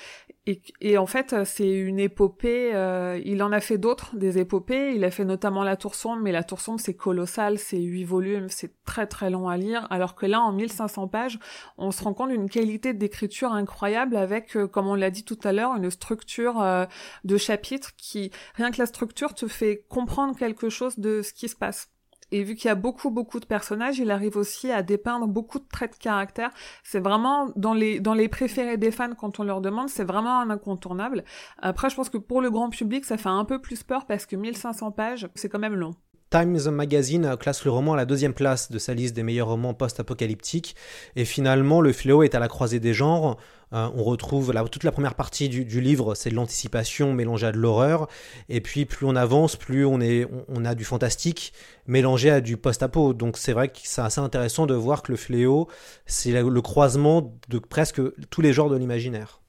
Et, 0.48 0.98
en 1.00 1.08
fait, 1.08 1.44
c'est 1.44 1.72
une 1.72 2.00
épopée. 2.00 2.70
Euh, 2.76 3.20
il 3.26 3.42
en 3.42 3.52
a 3.52 3.60
fait 3.60 3.80
d'autres, 3.80 4.16
des 4.16 4.38
épopées. 4.38 4.94
Il 4.96 5.04
a 5.04 5.10
fait 5.10 5.26
notamment 5.26 5.64
La 5.64 5.76
Tour 5.76 5.96
sombre, 5.96 6.22
mais 6.22 6.32
La 6.32 6.44
Tour 6.44 6.62
sombre, 6.62 6.80
c'est 6.80 6.94
colossal, 6.94 7.58
c'est 7.58 7.80
huit 7.80 8.04
volumes, 8.04 8.48
c'est 8.50 8.72
très 8.84 9.08
très 9.08 9.32
long 9.32 9.50
à 9.50 9.58
lire. 9.58 9.88
Alors 9.90 10.14
que 10.14 10.28
là, 10.28 10.42
en 10.42 10.52
1500 10.52 11.08
pages, 11.08 11.40
on 11.80 11.90
se 11.90 12.04
rend 12.04 12.14
compte 12.14 12.30
d'une 12.30 12.48
qualité 12.48 12.94
d'écriture 12.94 13.54
incroyable 13.54 14.16
avec, 14.16 14.56
euh, 14.56 14.68
comme 14.68 14.88
on 14.88 14.94
l'a 14.94 15.10
dit 15.10 15.24
tout 15.24 15.40
à 15.44 15.52
l'heure, 15.52 15.76
une 15.76 15.90
structure 15.90 16.62
euh, 16.62 16.86
de 17.24 17.38
chapitres 17.38 17.96
qui, 17.98 18.30
rien 18.54 18.70
que 18.70 18.78
la 18.78 18.86
structure, 18.86 19.34
te 19.34 19.48
fait 19.48 19.84
comprendre 19.90 20.38
quelque 20.38 20.70
chose 20.70 21.00
de 21.00 21.24
ce 21.24 21.34
qui 21.34 21.50
se 21.50 21.56
passe. 21.56 21.95
Et 22.32 22.44
vu 22.44 22.56
qu'il 22.56 22.68
y 22.68 22.72
a 22.72 22.76
beaucoup 22.76 23.12
beaucoup 23.12 23.40
de 23.40 23.46
personnages, 23.46 24.00
il 24.00 24.12
arrive 24.12 24.38
aussi 24.38 24.72
à 24.72 24.84
dépeindre 24.84 25.28
beaucoup 25.28 25.60
de 25.60 25.68
traits 25.68 25.94
de 25.94 25.98
caractère. 25.98 26.52
C'est 26.84 27.00
vraiment 27.00 27.52
dans 27.56 27.74
les 27.74 28.00
dans 28.00 28.14
les 28.14 28.28
préférés 28.28 28.78
des 28.78 28.92
fans 28.92 29.14
quand 29.16 29.40
on 29.40 29.44
leur 29.44 29.62
demande, 29.62 29.90
c'est 29.90 30.04
vraiment 30.04 30.40
un 30.40 30.50
incontournable. 30.50 31.24
Après, 31.60 31.90
je 31.90 31.96
pense 31.96 32.10
que 32.10 32.18
pour 32.18 32.42
le 32.42 32.50
grand 32.52 32.70
public, 32.70 33.06
ça 33.06 33.18
fait 33.18 33.30
un 33.30 33.46
peu 33.46 33.60
plus 33.62 33.84
peur 33.84 34.06
parce 34.06 34.26
que 34.26 34.36
1500 34.36 34.92
pages, 34.92 35.30
c'est 35.36 35.50
quand 35.50 35.60
même 35.60 35.76
long. 35.76 35.96
Times 36.30 36.70
Magazine 36.70 37.38
classe 37.40 37.64
le 37.64 37.72
roman 37.72 37.94
à 37.94 37.98
la 37.98 38.06
deuxième 38.06 38.34
place 38.34 38.72
de 38.72 38.80
sa 38.80 38.94
liste 38.94 39.16
des 39.16 39.24
meilleurs 39.24 39.48
romans 39.48 39.74
post-apocalyptiques. 39.74 40.76
Et 41.16 41.24
finalement, 41.24 41.82
Le 41.82 41.94
Fléau 41.94 42.24
est 42.24 42.36
à 42.36 42.40
la 42.40 42.48
croisée 42.48 42.80
des 42.80 42.94
genres. 42.94 43.38
Euh, 43.74 43.90
on 43.96 44.04
retrouve 44.04 44.54
toute 44.72 44.84
la 44.84 44.92
première 44.92 45.16
partie 45.16 45.50
du, 45.50 45.82
livre, 45.82 46.16
c'est 46.16 46.30
de 46.30 46.36
l'anticipation 46.36 47.14
mélangée 47.14 47.48
à 47.48 47.52
de 47.52 47.58
l'horreur. 47.58 48.08
Et 48.50 48.62
puis 48.62 48.86
plus 48.86 49.06
on 49.06 49.16
avance, 49.16 49.56
plus 49.56 49.86
on, 49.86 50.02
est, 50.02 50.28
on, 50.48 50.66
a 50.66 50.76
du 50.76 50.84
fantastique 50.84 51.54
mélangé 51.88 52.30
à 52.30 52.42
du 52.42 52.58
post-apo. 52.58 53.14
Donc 53.14 53.38
c'est 53.38 53.54
vrai 53.54 53.70
que 53.70 53.80
c'est 53.84 54.02
assez 54.02 54.22
intéressant 54.22 54.66
de 54.66 54.74
voir 54.74 55.04
que 55.04 55.12
Le 55.12 55.18
Fléau, 55.18 55.68
c'est 56.06 56.32
le 56.32 56.62
croisement 56.62 57.34
de 57.50 57.60
presque 57.60 58.02
tous 58.30 58.42
les 58.42 58.54
genres 58.54 58.70
de 58.70 58.78
l'imaginaire. 58.78 59.42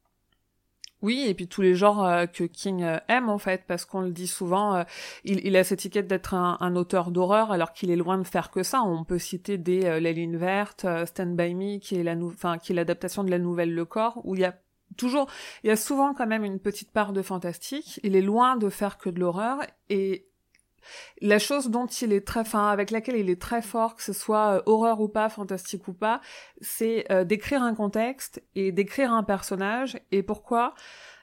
Oui, 1.03 1.25
et 1.26 1.35
puis 1.35 1.47
tous 1.47 1.61
les 1.61 1.75
genres 1.75 2.05
euh, 2.05 2.26
que 2.26 2.45
King 2.45 2.83
euh, 2.83 2.99
aime 3.09 3.29
en 3.29 3.38
fait, 3.38 3.65
parce 3.67 3.85
qu'on 3.85 4.00
le 4.00 4.11
dit 4.11 4.26
souvent, 4.26 4.76
euh, 4.76 4.85
il, 5.25 5.55
a 5.57 5.62
cette 5.62 5.81
étiquette 5.81 6.07
d'être 6.09 6.33
un, 6.35 6.75
auteur 6.76 7.11
d'horreur, 7.11 7.53
alors 7.53 7.73
qu'il 7.73 7.91
est 7.91 7.97
loin 7.97 8.17
de 8.19 8.25
faire 8.25 8.50
que 8.50 8.62
ça. 8.62 8.83
On 8.83 9.05
peut 9.05 9.19
citer 9.19 9.59
des 9.59 10.00
La 10.00 10.12
Ligne 10.12 10.37
Verte, 10.37 10.87
Stand 11.05 11.37
By 11.37 11.55
Me, 11.55 11.79
qui 11.79 11.97
est 11.97 12.03
la 12.03 12.17
qui 12.59 12.73
est 12.73 12.75
l'adaptation 12.75 13.25
de 13.25 13.31
la 13.31 13.38
nouvelle 13.38 13.75
Le 13.75 13.85
Corps, 13.85 14.21
où 14.25 14.35
il 14.35 14.41
y 14.41 14.45
a 14.45 14.55
toujours, 14.97 15.29
il 15.62 15.69
y 15.69 15.71
a 15.71 15.76
souvent 15.76 16.15
quand 16.15 16.26
même 16.26 16.45
une 16.45 16.59
petite 16.59 16.91
part 16.91 17.12
de 17.12 17.23
fantastique. 17.23 18.00
Il 18.03 18.17
est 18.17 18.23
loin 18.23 18.57
de 18.57 18.71
faire 18.71 18.97
que 18.97 19.11
de 19.11 19.21
l'horreur, 19.21 19.59
et 19.91 20.26
la 21.21 21.38
chose 21.38 21.69
dont 21.71 21.87
il 21.87 22.12
est 22.12 22.26
très, 22.26 22.45
fin, 22.45 22.69
avec 22.69 22.90
laquelle 22.90 23.16
il 23.16 23.31
est 23.31 23.40
très 23.40 23.62
fort, 23.62 23.97
que 23.97 24.02
ce 24.02 24.12
soit 24.12 24.57
euh, 24.57 24.62
horreur 24.66 25.00
ou 25.00 25.09
pas, 25.09 25.28
fantastique 25.28 25.88
ou 25.88 25.93
pas, 25.93 26.21
c'est 26.61 27.11
euh, 27.11 27.25
d'écrire 27.25 27.62
un 27.62 27.75
contexte 27.75 28.43
et 28.55 28.73
d'écrire 28.73 29.12
un 29.12 29.23
personnage. 29.23 29.99
Et 30.12 30.23
pourquoi? 30.23 30.75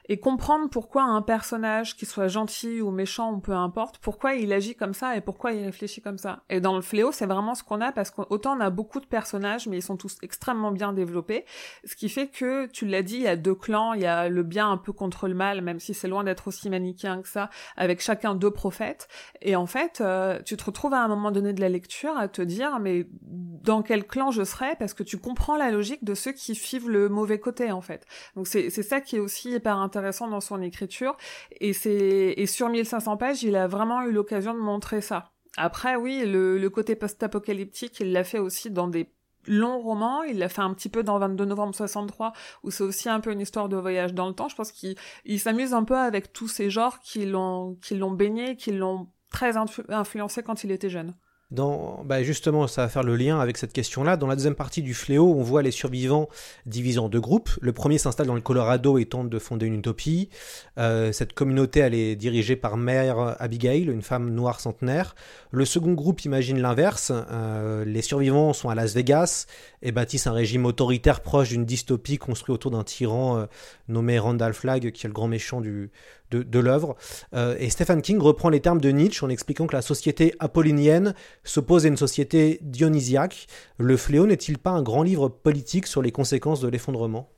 Et 0.06 0.18
comprendre 0.18 0.68
pourquoi 0.68 1.04
un 1.04 1.22
personnage, 1.22 1.96
qui 1.96 2.04
soit 2.04 2.28
gentil 2.28 2.80
ou 2.80 2.90
méchant 2.90 3.32
ou 3.32 3.38
peu 3.38 3.52
importe, 3.52 3.98
pourquoi 3.98 4.34
il 4.34 4.52
agit 4.52 4.74
comme 4.74 4.92
ça 4.92 5.16
et 5.16 5.20
pourquoi 5.20 5.52
il 5.52 5.64
réfléchit 5.64 6.02
comme 6.02 6.18
ça. 6.18 6.42
Et 6.50 6.60
dans 6.60 6.76
le 6.76 6.82
fléau, 6.82 7.10
c'est 7.10 7.26
vraiment 7.26 7.54
ce 7.54 7.62
qu'on 7.62 7.80
a 7.80 7.90
parce 7.90 8.10
qu'autant 8.10 8.56
on 8.56 8.60
a 8.60 8.70
beaucoup 8.70 9.00
de 9.00 9.06
personnages, 9.06 9.66
mais 9.66 9.78
ils 9.78 9.82
sont 9.82 9.96
tous 9.96 10.18
extrêmement 10.22 10.72
bien 10.72 10.92
développés, 10.92 11.46
ce 11.84 11.96
qui 11.96 12.08
fait 12.08 12.28
que, 12.28 12.66
tu 12.66 12.86
l'as 12.86 13.02
dit, 13.02 13.16
il 13.16 13.22
y 13.22 13.28
a 13.28 13.36
deux 13.36 13.54
clans, 13.54 13.94
il 13.94 14.02
y 14.02 14.06
a 14.06 14.28
le 14.28 14.42
bien 14.42 14.70
un 14.70 14.76
peu 14.76 14.92
contre 14.92 15.26
le 15.26 15.34
mal, 15.34 15.62
même 15.62 15.80
si 15.80 15.94
c'est 15.94 16.08
loin 16.08 16.24
d'être 16.24 16.48
aussi 16.48 16.68
manichéen 16.68 17.22
que 17.22 17.28
ça, 17.28 17.48
avec 17.76 18.00
chacun 18.00 18.34
deux 18.34 18.50
prophètes. 18.50 19.08
Et 19.40 19.56
en 19.56 19.66
fait, 19.66 20.00
euh, 20.00 20.40
tu 20.44 20.56
te 20.56 20.64
retrouves 20.64 20.92
à 20.92 21.02
un 21.02 21.08
moment 21.08 21.30
donné 21.30 21.52
de 21.52 21.60
la 21.60 21.68
lecture 21.70 22.16
à 22.16 22.28
te 22.28 22.42
dire, 22.42 22.78
mais 22.78 23.06
dans 23.22 23.82
quel 23.82 24.06
clan 24.06 24.30
je 24.30 24.44
serais 24.44 24.76
Parce 24.76 24.92
que 24.92 25.02
tu 25.02 25.18
comprends 25.18 25.56
la 25.56 25.70
logique 25.70 26.04
de 26.04 26.14
ceux 26.14 26.32
qui 26.32 26.54
suivent 26.54 26.90
le 26.90 27.08
mauvais 27.08 27.38
côté, 27.38 27.72
en 27.72 27.80
fait. 27.80 28.04
Donc 28.36 28.46
c'est 28.46 28.70
ça 28.70 29.00
qui 29.00 29.16
est 29.16 29.20
aussi 29.20 29.52
hyper 29.52 29.78
intéressant 29.78 29.93
intéressant 29.94 30.28
dans 30.28 30.40
son 30.40 30.60
écriture. 30.60 31.16
Et 31.60 31.72
c'est 31.72 32.34
et 32.36 32.46
sur 32.46 32.68
1500 32.68 33.16
pages, 33.16 33.42
il 33.42 33.56
a 33.56 33.66
vraiment 33.68 34.02
eu 34.02 34.12
l'occasion 34.12 34.54
de 34.54 34.58
montrer 34.58 35.00
ça. 35.00 35.30
Après, 35.56 35.94
oui, 35.94 36.24
le, 36.26 36.68
côté 36.68 36.96
post-apocalyptique, 36.96 38.00
il 38.00 38.12
l'a 38.12 38.24
fait 38.24 38.40
aussi 38.40 38.70
dans 38.70 38.88
des 38.88 39.08
longs 39.46 39.80
romans. 39.80 40.24
Il 40.24 40.38
l'a 40.38 40.48
fait 40.48 40.62
un 40.62 40.74
petit 40.74 40.88
peu 40.88 41.04
dans 41.04 41.18
22 41.18 41.44
novembre 41.44 41.74
63, 41.74 42.32
où 42.64 42.72
c'est 42.72 42.82
aussi 42.82 43.08
un 43.08 43.20
peu 43.20 43.30
une 43.30 43.40
histoire 43.40 43.68
de 43.68 43.76
voyage 43.76 44.14
dans 44.14 44.26
le 44.26 44.34
temps. 44.34 44.48
Je 44.48 44.56
pense 44.56 44.72
qu'il 44.72 44.96
s'amuse 45.38 45.72
un 45.72 45.84
peu 45.84 45.96
avec 45.96 46.32
tous 46.32 46.48
ces 46.48 46.70
genres 46.70 46.98
qui 47.00 47.24
l'ont 47.24 47.76
qui 47.80 47.94
l'ont 47.94 48.10
baigné, 48.10 48.56
qui 48.56 48.72
l'ont 48.72 49.08
très 49.30 49.54
influencé 49.56 50.42
quand 50.42 50.64
il 50.64 50.72
était 50.72 50.90
jeune. 50.90 51.14
Dans, 51.54 52.02
bah 52.04 52.24
justement, 52.24 52.66
ça 52.66 52.82
va 52.82 52.88
faire 52.88 53.04
le 53.04 53.14
lien 53.14 53.38
avec 53.38 53.56
cette 53.58 53.72
question-là. 53.72 54.16
Dans 54.16 54.26
la 54.26 54.34
deuxième 54.34 54.56
partie 54.56 54.82
du 54.82 54.92
fléau, 54.92 55.32
on 55.32 55.42
voit 55.42 55.62
les 55.62 55.70
survivants 55.70 56.28
divisés 56.66 56.98
en 56.98 57.08
deux 57.08 57.20
groupes. 57.20 57.50
Le 57.60 57.72
premier 57.72 57.98
s'installe 57.98 58.26
dans 58.26 58.34
le 58.34 58.40
Colorado 58.40 58.98
et 58.98 59.04
tente 59.04 59.30
de 59.30 59.38
fonder 59.38 59.66
une 59.66 59.74
utopie. 59.74 60.30
Euh, 60.78 61.12
cette 61.12 61.32
communauté, 61.32 61.80
elle 61.80 61.94
est 61.94 62.16
dirigée 62.16 62.56
par 62.56 62.76
Mère 62.76 63.36
Abigail, 63.38 63.84
une 63.84 64.02
femme 64.02 64.30
noire 64.30 64.58
centenaire. 64.58 65.14
Le 65.54 65.64
second 65.64 65.92
groupe 65.92 66.24
imagine 66.24 66.60
l'inverse. 66.60 67.12
Euh, 67.12 67.84
les 67.84 68.02
survivants 68.02 68.52
sont 68.52 68.70
à 68.70 68.74
Las 68.74 68.92
Vegas 68.92 69.46
et 69.82 69.92
bâtissent 69.92 70.26
un 70.26 70.32
régime 70.32 70.66
autoritaire 70.66 71.20
proche 71.20 71.50
d'une 71.50 71.64
dystopie 71.64 72.18
construite 72.18 72.56
autour 72.56 72.72
d'un 72.72 72.82
tyran 72.82 73.38
euh, 73.38 73.46
nommé 73.86 74.18
Randall 74.18 74.52
Flagg, 74.52 74.90
qui 74.90 75.06
est 75.06 75.08
le 75.08 75.14
grand 75.14 75.28
méchant 75.28 75.60
du, 75.60 75.92
de, 76.32 76.58
l'œuvre. 76.58 76.96
Euh, 77.34 77.54
et 77.60 77.70
Stephen 77.70 78.02
King 78.02 78.18
reprend 78.18 78.48
les 78.48 78.58
termes 78.58 78.80
de 78.80 78.90
Nietzsche 78.90 79.24
en 79.24 79.28
expliquant 79.28 79.68
que 79.68 79.76
la 79.76 79.82
société 79.82 80.34
apollinienne 80.40 81.14
s'oppose 81.44 81.84
à 81.84 81.88
une 81.88 81.96
société 81.96 82.58
dionysiaque. 82.62 83.46
Le 83.78 83.96
fléau 83.96 84.26
n'est-il 84.26 84.58
pas 84.58 84.70
un 84.70 84.82
grand 84.82 85.04
livre 85.04 85.28
politique 85.28 85.86
sur 85.86 86.02
les 86.02 86.10
conséquences 86.10 86.62
de 86.62 86.68
l'effondrement? 86.68 87.33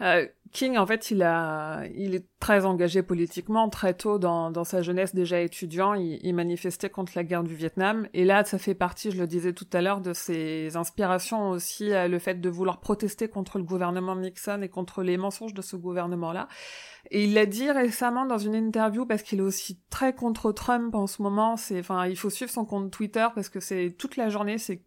Euh, 0.00 0.26
King, 0.52 0.76
en 0.76 0.86
fait, 0.86 1.10
il 1.10 1.22
a, 1.22 1.84
il 1.96 2.14
est 2.14 2.26
très 2.38 2.64
engagé 2.64 3.02
politiquement 3.02 3.68
très 3.68 3.94
tôt 3.94 4.18
dans, 4.18 4.50
dans 4.52 4.62
sa 4.62 4.82
jeunesse 4.82 5.14
déjà 5.14 5.40
étudiant. 5.40 5.94
Il, 5.94 6.20
il, 6.22 6.32
manifestait 6.32 6.90
contre 6.90 7.12
la 7.16 7.24
guerre 7.24 7.42
du 7.42 7.54
Vietnam. 7.54 8.06
Et 8.14 8.24
là, 8.24 8.44
ça 8.44 8.58
fait 8.58 8.74
partie, 8.74 9.10
je 9.10 9.18
le 9.18 9.26
disais 9.26 9.52
tout 9.52 9.66
à 9.72 9.82
l'heure, 9.82 10.00
de 10.00 10.12
ses 10.12 10.76
inspirations 10.76 11.50
aussi, 11.50 11.90
le 11.90 12.18
fait 12.18 12.40
de 12.40 12.48
vouloir 12.48 12.78
protester 12.78 13.28
contre 13.28 13.58
le 13.58 13.64
gouvernement 13.64 14.14
Nixon 14.14 14.62
et 14.62 14.68
contre 14.68 15.02
les 15.02 15.16
mensonges 15.16 15.54
de 15.54 15.62
ce 15.62 15.76
gouvernement-là. 15.76 16.48
Et 17.10 17.24
il 17.24 17.34
l'a 17.34 17.46
dit 17.46 17.70
récemment 17.70 18.24
dans 18.24 18.38
une 18.38 18.54
interview 18.54 19.06
parce 19.06 19.22
qu'il 19.22 19.40
est 19.40 19.42
aussi 19.42 19.80
très 19.90 20.14
contre 20.14 20.52
Trump 20.52 20.94
en 20.94 21.06
ce 21.06 21.20
moment. 21.20 21.56
C'est, 21.56 21.80
enfin, 21.80 22.06
il 22.06 22.16
faut 22.16 22.30
suivre 22.30 22.50
son 22.50 22.64
compte 22.64 22.90
Twitter 22.90 23.26
parce 23.34 23.48
que 23.48 23.60
c'est 23.60 23.94
toute 23.98 24.16
la 24.16 24.28
journée, 24.28 24.58
c'est 24.58 24.82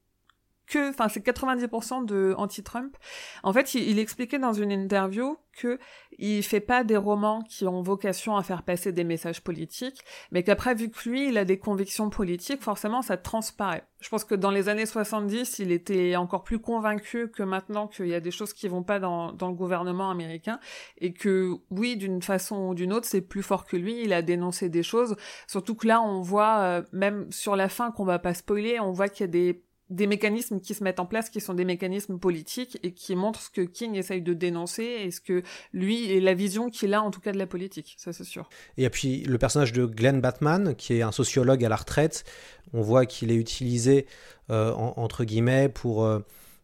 que, 0.68 0.90
enfin, 0.90 1.08
c'est 1.08 1.26
90% 1.26 2.06
de 2.06 2.36
anti-Trump. 2.38 2.96
En 3.44 3.54
fait, 3.54 3.74
il, 3.74 4.00
expliquait 4.00 4.38
dans 4.38 4.54
une 4.54 4.72
interview 4.72 5.38
que 5.58 5.80
il 6.20 6.44
fait 6.44 6.60
pas 6.60 6.84
des 6.84 6.98
romans 6.98 7.42
qui 7.42 7.66
ont 7.66 7.82
vocation 7.82 8.38
à 8.38 8.44
faire 8.44 8.64
passer 8.64 8.92
des 8.92 9.04
messages 9.04 9.42
politiques, 9.42 10.02
mais 10.32 10.44
qu'après, 10.44 10.76
vu 10.76 10.90
que 10.90 11.10
lui, 11.10 11.30
il 11.30 11.38
a 11.38 11.46
des 11.46 11.58
convictions 11.58 12.10
politiques, 12.10 12.62
forcément, 12.62 13.02
ça 13.02 13.18
transparaît. 13.18 13.84
Je 14.02 14.10
pense 14.10 14.24
que 14.24 14.36
dans 14.36 14.52
les 14.52 14.70
années 14.70 14.86
70, 14.86 15.60
il 15.60 15.72
était 15.72 16.16
encore 16.16 16.44
plus 16.44 16.60
convaincu 16.60 17.30
que 17.30 17.44
maintenant 17.44 17.88
qu'il 17.88 18.08
y 18.08 18.14
a 18.14 18.20
des 18.20 18.32
choses 18.32 18.54
qui 18.54 18.68
vont 18.68 18.84
pas 18.84 19.00
dans, 19.00 19.32
dans 19.32 19.48
le 19.48 19.56
gouvernement 19.56 20.12
américain, 20.12 20.60
et 20.98 21.14
que, 21.14 21.54
oui, 21.72 21.98
d'une 21.98 22.22
façon 22.22 22.70
ou 22.70 22.76
d'une 22.76 22.94
autre, 22.94 23.08
c'est 23.08 23.22
plus 23.22 23.42
fort 23.42 23.66
que 23.66 23.78
lui, 23.78 24.04
il 24.04 24.14
a 24.14 24.22
dénoncé 24.22 24.70
des 24.70 24.84
choses, 24.84 25.16
surtout 25.48 25.76
que 25.76 25.88
là, 25.88 26.02
on 26.02 26.22
voit, 26.22 26.60
euh, 26.60 26.82
même 26.92 27.32
sur 27.32 27.56
la 27.56 27.70
fin, 27.70 27.92
qu'on 27.92 28.06
va 28.06 28.20
pas 28.20 28.34
spoiler, 28.34 28.80
on 28.80 28.92
voit 28.92 29.10
qu'il 29.10 29.22
y 29.22 29.30
a 29.30 29.32
des 29.32 29.64
des 29.90 30.08
mécanismes 30.08 30.60
qui 30.60 30.74
se 30.74 30.84
mettent 30.84 31.00
en 31.00 31.06
place 31.06 31.30
qui 31.30 31.40
sont 31.40 31.54
des 31.54 31.66
mécanismes 31.66 32.18
politiques 32.20 32.78
et 32.84 32.92
qui 32.92 33.16
montrent 33.16 33.42
ce 33.42 33.50
que 33.50 33.62
King 33.62 33.96
essaye 33.96 34.22
de 34.22 34.34
dénoncer 34.34 34.84
et 34.84 35.12
ce 35.12 35.22
que 35.22 35.44
lui 35.74 36.12
et 36.12 36.20
la 36.20 36.34
vision 36.34 36.70
qu'il 36.70 36.94
a 36.94 37.02
en 37.02 37.12
tout 37.12 37.22
cas 37.22 37.32
de 37.32 37.38
la 37.38 37.48
politique, 37.48 37.96
ça 37.98 38.14
c'est 38.14 38.24
sûr. 38.24 38.50
Et 38.78 38.90
puis 38.90 39.24
le 39.24 39.38
personnage 39.38 39.74
de 39.74 39.86
Glenn 39.86 40.22
Batman, 40.22 40.76
qui 40.76 40.94
est 40.96 41.02
un 41.02 41.12
sociologue 41.12 41.64
à 41.64 41.70
la 41.70 41.78
retraite, 41.78 42.26
on 42.74 42.82
voit 42.82 43.06
qu'il 43.06 43.32
est 43.32 43.36
utilisé 43.36 44.08
euh, 44.50 44.74
entre 44.74 45.24
guillemets 45.24 45.70
pour 45.70 46.04
euh, 46.04 46.20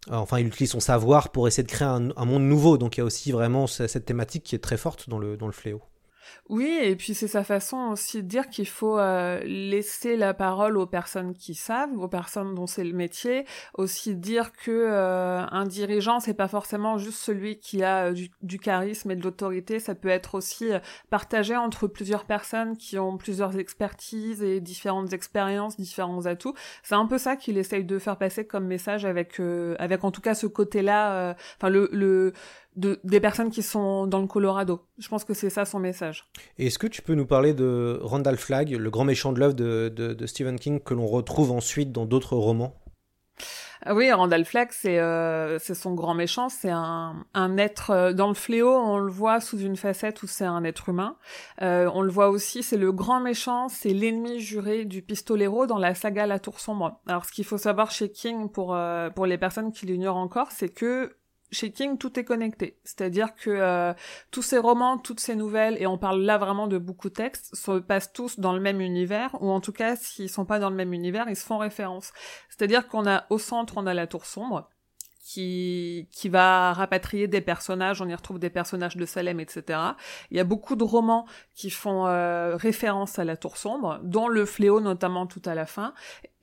enfin, 0.09 0.39
il 0.39 0.47
utilise 0.47 0.71
son 0.71 0.79
savoir 0.79 1.29
pour 1.29 1.47
essayer 1.47 1.63
de 1.63 1.71
créer 1.71 1.87
un, 1.87 2.09
un, 2.15 2.25
monde 2.25 2.43
nouveau. 2.43 2.77
Donc 2.77 2.97
il 2.97 2.99
y 2.99 3.01
a 3.01 3.05
aussi 3.05 3.31
vraiment 3.31 3.67
cette 3.67 4.05
thématique 4.05 4.43
qui 4.43 4.55
est 4.55 4.59
très 4.59 4.77
forte 4.77 5.09
dans 5.09 5.19
le, 5.19 5.37
dans 5.37 5.47
le 5.47 5.53
fléau. 5.53 5.81
Oui, 6.49 6.77
et 6.81 6.95
puis 6.95 7.13
c'est 7.13 7.27
sa 7.27 7.43
façon 7.43 7.77
aussi 7.91 8.21
de 8.21 8.27
dire 8.27 8.49
qu'il 8.49 8.67
faut 8.67 8.99
euh, 8.99 9.41
laisser 9.43 10.17
la 10.17 10.33
parole 10.33 10.77
aux 10.77 10.85
personnes 10.85 11.33
qui 11.33 11.55
savent, 11.55 11.97
aux 11.97 12.07
personnes 12.07 12.53
dont 12.53 12.67
c'est 12.67 12.83
le 12.83 12.93
métier. 12.93 13.45
Aussi 13.75 14.15
dire 14.15 14.51
que 14.51 14.71
euh, 14.71 15.45
un 15.51 15.65
dirigeant, 15.65 16.19
c'est 16.19 16.33
pas 16.33 16.47
forcément 16.47 16.97
juste 16.97 17.19
celui 17.19 17.59
qui 17.59 17.83
a 17.83 18.11
euh, 18.11 18.15
du, 18.41 18.59
charisme 18.59 19.11
et 19.11 19.15
de 19.15 19.23
l'autorité. 19.23 19.79
Ça 19.79 19.95
peut 19.95 20.09
être 20.09 20.35
aussi 20.35 20.69
partagé 21.09 21.55
entre 21.55 21.87
plusieurs 21.87 22.25
personnes 22.25 22.77
qui 22.77 22.99
ont 22.99 23.17
plusieurs 23.17 23.57
expertises 23.57 24.43
et 24.43 24.59
différentes 24.59 25.13
expériences, 25.13 25.77
différents 25.77 26.25
atouts. 26.25 26.55
C'est 26.83 26.95
un 26.95 27.05
peu 27.05 27.17
ça 27.17 27.35
qu'il 27.35 27.57
essaye 27.57 27.83
de 27.83 27.99
faire 27.99 28.17
passer 28.17 28.45
comme 28.45 28.65
message 28.65 29.05
avec, 29.05 29.39
avec 29.79 30.03
en 30.03 30.11
tout 30.11 30.21
cas 30.21 30.35
ce 30.35 30.47
côté-là. 30.47 31.35
Enfin 31.57 31.69
le, 31.69 31.89
le 31.91 32.33
de, 32.75 32.99
des 33.03 33.19
personnes 33.19 33.49
qui 33.49 33.61
sont 33.61 34.07
dans 34.07 34.19
le 34.19 34.27
Colorado. 34.27 34.81
Je 34.97 35.07
pense 35.07 35.23
que 35.23 35.33
c'est 35.33 35.49
ça 35.49 35.65
son 35.65 35.79
message. 35.79 36.29
Est-ce 36.57 36.79
que 36.79 36.87
tu 36.87 37.01
peux 37.01 37.15
nous 37.15 37.25
parler 37.25 37.53
de 37.53 37.99
Randall 38.01 38.37
Flagg, 38.37 38.71
le 38.71 38.89
grand 38.89 39.05
méchant 39.05 39.33
de 39.33 39.39
l'œuvre 39.39 39.53
de, 39.53 39.89
de, 39.89 40.25
Stephen 40.25 40.59
King 40.59 40.79
que 40.79 40.93
l'on 40.93 41.07
retrouve 41.07 41.51
ensuite 41.51 41.91
dans 41.91 42.05
d'autres 42.05 42.35
romans? 42.35 42.75
Ah 43.85 43.93
oui, 43.93 44.09
Randall 44.11 44.45
Flagg, 44.45 44.69
c'est 44.71 44.97
euh, 44.99 45.59
son 45.59 45.93
grand 45.93 46.13
méchant, 46.13 46.47
c'est 46.47 46.69
un, 46.69 47.25
un 47.33 47.57
être 47.57 47.89
euh, 47.89 48.13
dans 48.13 48.29
le 48.29 48.33
fléau, 48.33 48.71
on 48.71 48.97
le 48.97 49.11
voit 49.11 49.41
sous 49.41 49.59
une 49.59 49.75
facette 49.75 50.23
où 50.23 50.27
c'est 50.27 50.45
un 50.45 50.63
être 50.63 50.87
humain. 50.87 51.17
Euh, 51.61 51.91
on 51.93 52.01
le 52.01 52.09
voit 52.09 52.29
aussi, 52.29 52.63
c'est 52.63 52.77
le 52.77 52.93
grand 52.93 53.19
méchant, 53.19 53.67
c'est 53.67 53.89
l'ennemi 53.89 54.39
juré 54.39 54.85
du 54.85 55.01
pistolero 55.01 55.65
dans 55.65 55.79
la 55.79 55.95
saga 55.95 56.25
La 56.25 56.39
Tour 56.39 56.61
sombre. 56.61 57.01
Alors 57.07 57.25
ce 57.25 57.33
qu'il 57.33 57.43
faut 57.43 57.57
savoir 57.57 57.91
chez 57.91 58.09
King 58.09 58.49
pour 58.49 58.73
euh, 58.73 59.09
pour 59.09 59.25
les 59.25 59.37
personnes 59.37 59.73
qui 59.73 59.85
l'ignorent 59.85 60.15
encore, 60.15 60.51
c'est 60.51 60.69
que 60.69 61.17
chez 61.53 61.71
King, 61.71 61.97
tout 61.97 62.19
est 62.19 62.23
connecté. 62.23 62.77
C'est-à-dire 62.83 63.33
que 63.35 63.49
euh, 63.49 63.93
tous 64.31 64.41
ces 64.41 64.57
romans, 64.57 64.97
toutes 64.97 65.19
ces 65.19 65.35
nouvelles, 65.35 65.81
et 65.81 65.87
on 65.87 65.97
parle 65.97 66.21
là 66.21 66.37
vraiment 66.37 66.67
de 66.67 66.77
beaucoup 66.77 67.09
de 67.09 67.13
textes, 67.13 67.55
se 67.55 67.79
passent 67.79 68.11
tous 68.11 68.39
dans 68.39 68.53
le 68.53 68.59
même 68.59 68.81
univers, 68.81 69.35
ou 69.41 69.49
en 69.51 69.61
tout 69.61 69.71
cas, 69.71 69.95
s'ils 69.95 70.29
sont 70.29 70.45
pas 70.45 70.59
dans 70.59 70.69
le 70.69 70.75
même 70.75 70.93
univers, 70.93 71.29
ils 71.29 71.35
se 71.35 71.45
font 71.45 71.57
référence. 71.57 72.11
C'est-à-dire 72.49 72.87
qu'on 72.87 73.07
a 73.07 73.25
au 73.29 73.37
centre, 73.37 73.75
on 73.77 73.87
a 73.87 73.93
la 73.93 74.07
tour 74.07 74.25
sombre, 74.25 74.69
qui 75.23 76.07
qui 76.11 76.29
va 76.29 76.73
rapatrier 76.73 77.27
des 77.27 77.41
personnages. 77.41 78.01
On 78.01 78.07
y 78.07 78.13
retrouve 78.13 78.39
des 78.39 78.49
personnages 78.49 78.97
de 78.97 79.05
Salem, 79.05 79.39
etc. 79.39 79.79
Il 80.29 80.37
y 80.37 80.39
a 80.39 80.43
beaucoup 80.43 80.75
de 80.75 80.83
romans 80.83 81.25
qui 81.55 81.69
font 81.69 82.05
euh, 82.05 82.55
référence 82.55 83.19
à 83.19 83.23
la 83.23 83.37
Tour 83.37 83.57
sombre, 83.57 83.99
dont 84.03 84.27
le 84.27 84.45
Fléau 84.45 84.81
notamment 84.81 85.25
tout 85.25 85.41
à 85.45 85.55
la 85.55 85.65
fin. 85.65 85.93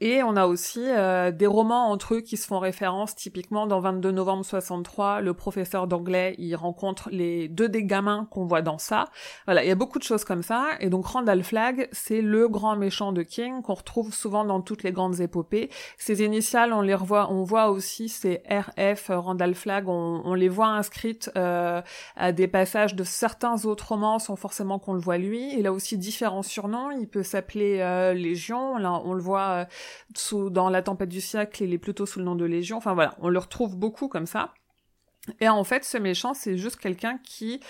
Et 0.02 0.22
on 0.22 0.34
a 0.36 0.46
aussi 0.46 0.82
euh, 0.82 1.30
des 1.30 1.46
romans 1.46 1.90
entre 1.90 2.14
eux 2.14 2.20
qui 2.22 2.38
se 2.38 2.46
font 2.46 2.58
référence. 2.58 3.14
Typiquement, 3.14 3.66
dans 3.66 3.80
22 3.80 4.10
novembre 4.12 4.46
63, 4.46 5.20
le 5.20 5.34
professeur 5.34 5.86
d'anglais, 5.86 6.34
il 6.38 6.54
rencontre 6.56 7.10
les 7.12 7.48
deux 7.48 7.68
des 7.68 7.84
gamins 7.84 8.26
qu'on 8.30 8.46
voit 8.46 8.62
dans 8.62 8.78
ça. 8.78 9.10
Voilà, 9.44 9.62
il 9.62 9.68
y 9.68 9.70
a 9.70 9.74
beaucoup 9.74 9.98
de 9.98 10.04
choses 10.04 10.24
comme 10.24 10.42
ça. 10.42 10.68
Et 10.80 10.88
donc, 10.88 11.06
Randall 11.06 11.42
Flagg, 11.42 11.88
c'est 11.92 12.22
le 12.22 12.48
grand 12.48 12.76
méchant 12.76 13.12
de 13.12 13.22
King 13.22 13.60
qu'on 13.60 13.74
retrouve 13.74 14.14
souvent 14.14 14.46
dans 14.46 14.62
toutes 14.62 14.84
les 14.84 14.92
grandes 14.92 15.20
épopées. 15.20 15.68
Ses 15.98 16.24
initiales, 16.24 16.72
on 16.72 16.80
les 16.80 16.94
revoit, 16.94 17.30
on 17.30 17.42
voit 17.42 17.68
aussi 17.68 18.08
ces 18.76 18.92
RF, 18.92 19.10
Randall 19.14 19.54
Flagg, 19.54 19.88
on, 19.88 20.22
on 20.24 20.34
les 20.34 20.48
voit 20.48 20.68
inscrites 20.68 21.30
euh, 21.36 21.82
à 22.16 22.32
des 22.32 22.48
passages 22.48 22.94
de 22.94 23.04
certains 23.04 23.64
autres 23.64 23.88
romans 23.88 24.18
sans 24.18 24.36
forcément 24.36 24.78
qu'on 24.78 24.94
le 24.94 25.00
voit 25.00 25.18
lui. 25.18 25.54
Il 25.58 25.66
a 25.66 25.72
aussi 25.72 25.98
différents 25.98 26.42
surnoms. 26.42 26.90
Il 26.90 27.08
peut 27.08 27.22
s'appeler 27.22 27.80
euh, 27.80 28.12
Légion. 28.14 28.76
Là, 28.78 29.00
on 29.04 29.14
le 29.14 29.22
voit... 29.22 29.48
Euh, 29.48 29.64
sous, 30.16 30.50
dans 30.50 30.68
La 30.68 30.82
tempête 30.82 31.08
du 31.08 31.20
siècle, 31.20 31.62
il 31.62 31.72
est 31.72 31.78
plutôt 31.78 32.06
sous 32.06 32.18
le 32.18 32.24
nom 32.24 32.34
de 32.34 32.44
Légion. 32.44 32.76
Enfin 32.76 32.94
voilà, 32.94 33.14
on 33.20 33.28
le 33.28 33.38
retrouve 33.38 33.76
beaucoup 33.76 34.08
comme 34.08 34.26
ça. 34.26 34.54
Et 35.40 35.48
en 35.48 35.64
fait, 35.64 35.84
ce 35.84 35.98
méchant, 35.98 36.34
c'est 36.34 36.56
juste 36.56 36.76
quelqu'un 36.76 37.18
qui, 37.22 37.60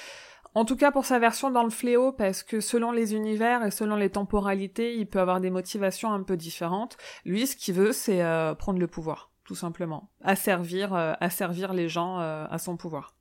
en 0.54 0.64
tout 0.64 0.76
cas 0.76 0.90
pour 0.90 1.04
sa 1.04 1.19
version 1.19 1.50
dans 1.50 1.64
le 1.64 1.71
fléau, 1.71 2.12
parce 2.12 2.42
que 2.42 2.61
selon 2.61 2.92
les 2.92 3.14
univers 3.14 3.64
et 3.64 3.71
selon 3.71 3.97
les 3.97 4.11
temporalités, 4.11 4.97
il 4.97 5.07
peut 5.07 5.21
avoir 5.21 5.40
des 5.40 5.50
motivations 5.50 6.12
un 6.12 6.23
peu 6.23 6.37
différentes. 6.37 6.97
Lui, 7.25 7.47
ce 7.47 7.57
qu'il 7.57 7.75
veut, 7.75 7.92
c'est 7.92 8.23
euh, 8.23 8.54
prendre 8.54 8.78
le 8.78 8.87
pouvoir, 8.87 9.29
tout 9.50 9.57
simplement, 9.57 10.09
asservir, 10.23 10.95
euh, 10.95 11.14
asservir 11.19 11.73
les 11.73 11.88
gens 11.88 12.21
euh, 12.21 12.47
à 12.49 12.59
son 12.59 12.76
pouvoir. 12.76 13.16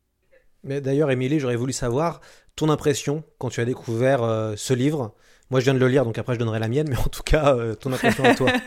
Mais 0.64 0.80
d'ailleurs, 0.80 1.10
Émilie, 1.10 1.40
j'aurais 1.40 1.56
voulu 1.56 1.74
savoir 1.74 2.22
ton 2.56 2.70
impression 2.70 3.24
quand 3.40 3.50
tu 3.50 3.62
as 3.62 3.66
découvert 3.66 4.20
ce 4.56 4.74
livre. 4.76 5.16
Moi, 5.50 5.60
je 5.60 5.66
viens 5.66 5.74
de 5.74 5.80
le 5.80 5.88
lire, 5.88 6.06
donc 6.06 6.20
après, 6.20 6.36
je 6.36 6.40
donnerai 6.40 6.60
la 6.60 6.68
mienne, 6.68 6.88
mais 6.88 6.98
en 6.98 7.10
tout 7.10 7.24
cas, 7.24 7.56
ton 7.78 7.92
impression 7.92 8.24
à 8.24 8.36
toi. 8.36 8.52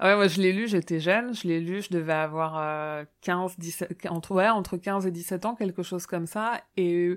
Ah 0.00 0.08
ouais, 0.08 0.16
moi 0.16 0.26
je 0.26 0.40
l'ai 0.40 0.52
lu, 0.52 0.66
j'étais 0.66 0.98
jeune, 0.98 1.32
je 1.36 1.46
l'ai 1.46 1.60
lu, 1.60 1.80
je 1.82 1.90
devais 1.90 2.12
avoir 2.12 3.04
15, 3.20 3.54
17, 3.58 4.06
entre, 4.10 4.32
ouais, 4.32 4.48
entre 4.48 4.76
15 4.76 5.06
et 5.06 5.12
17 5.12 5.44
ans, 5.46 5.54
quelque 5.54 5.84
chose 5.84 6.06
comme 6.06 6.26
ça, 6.26 6.60
et 6.76 7.16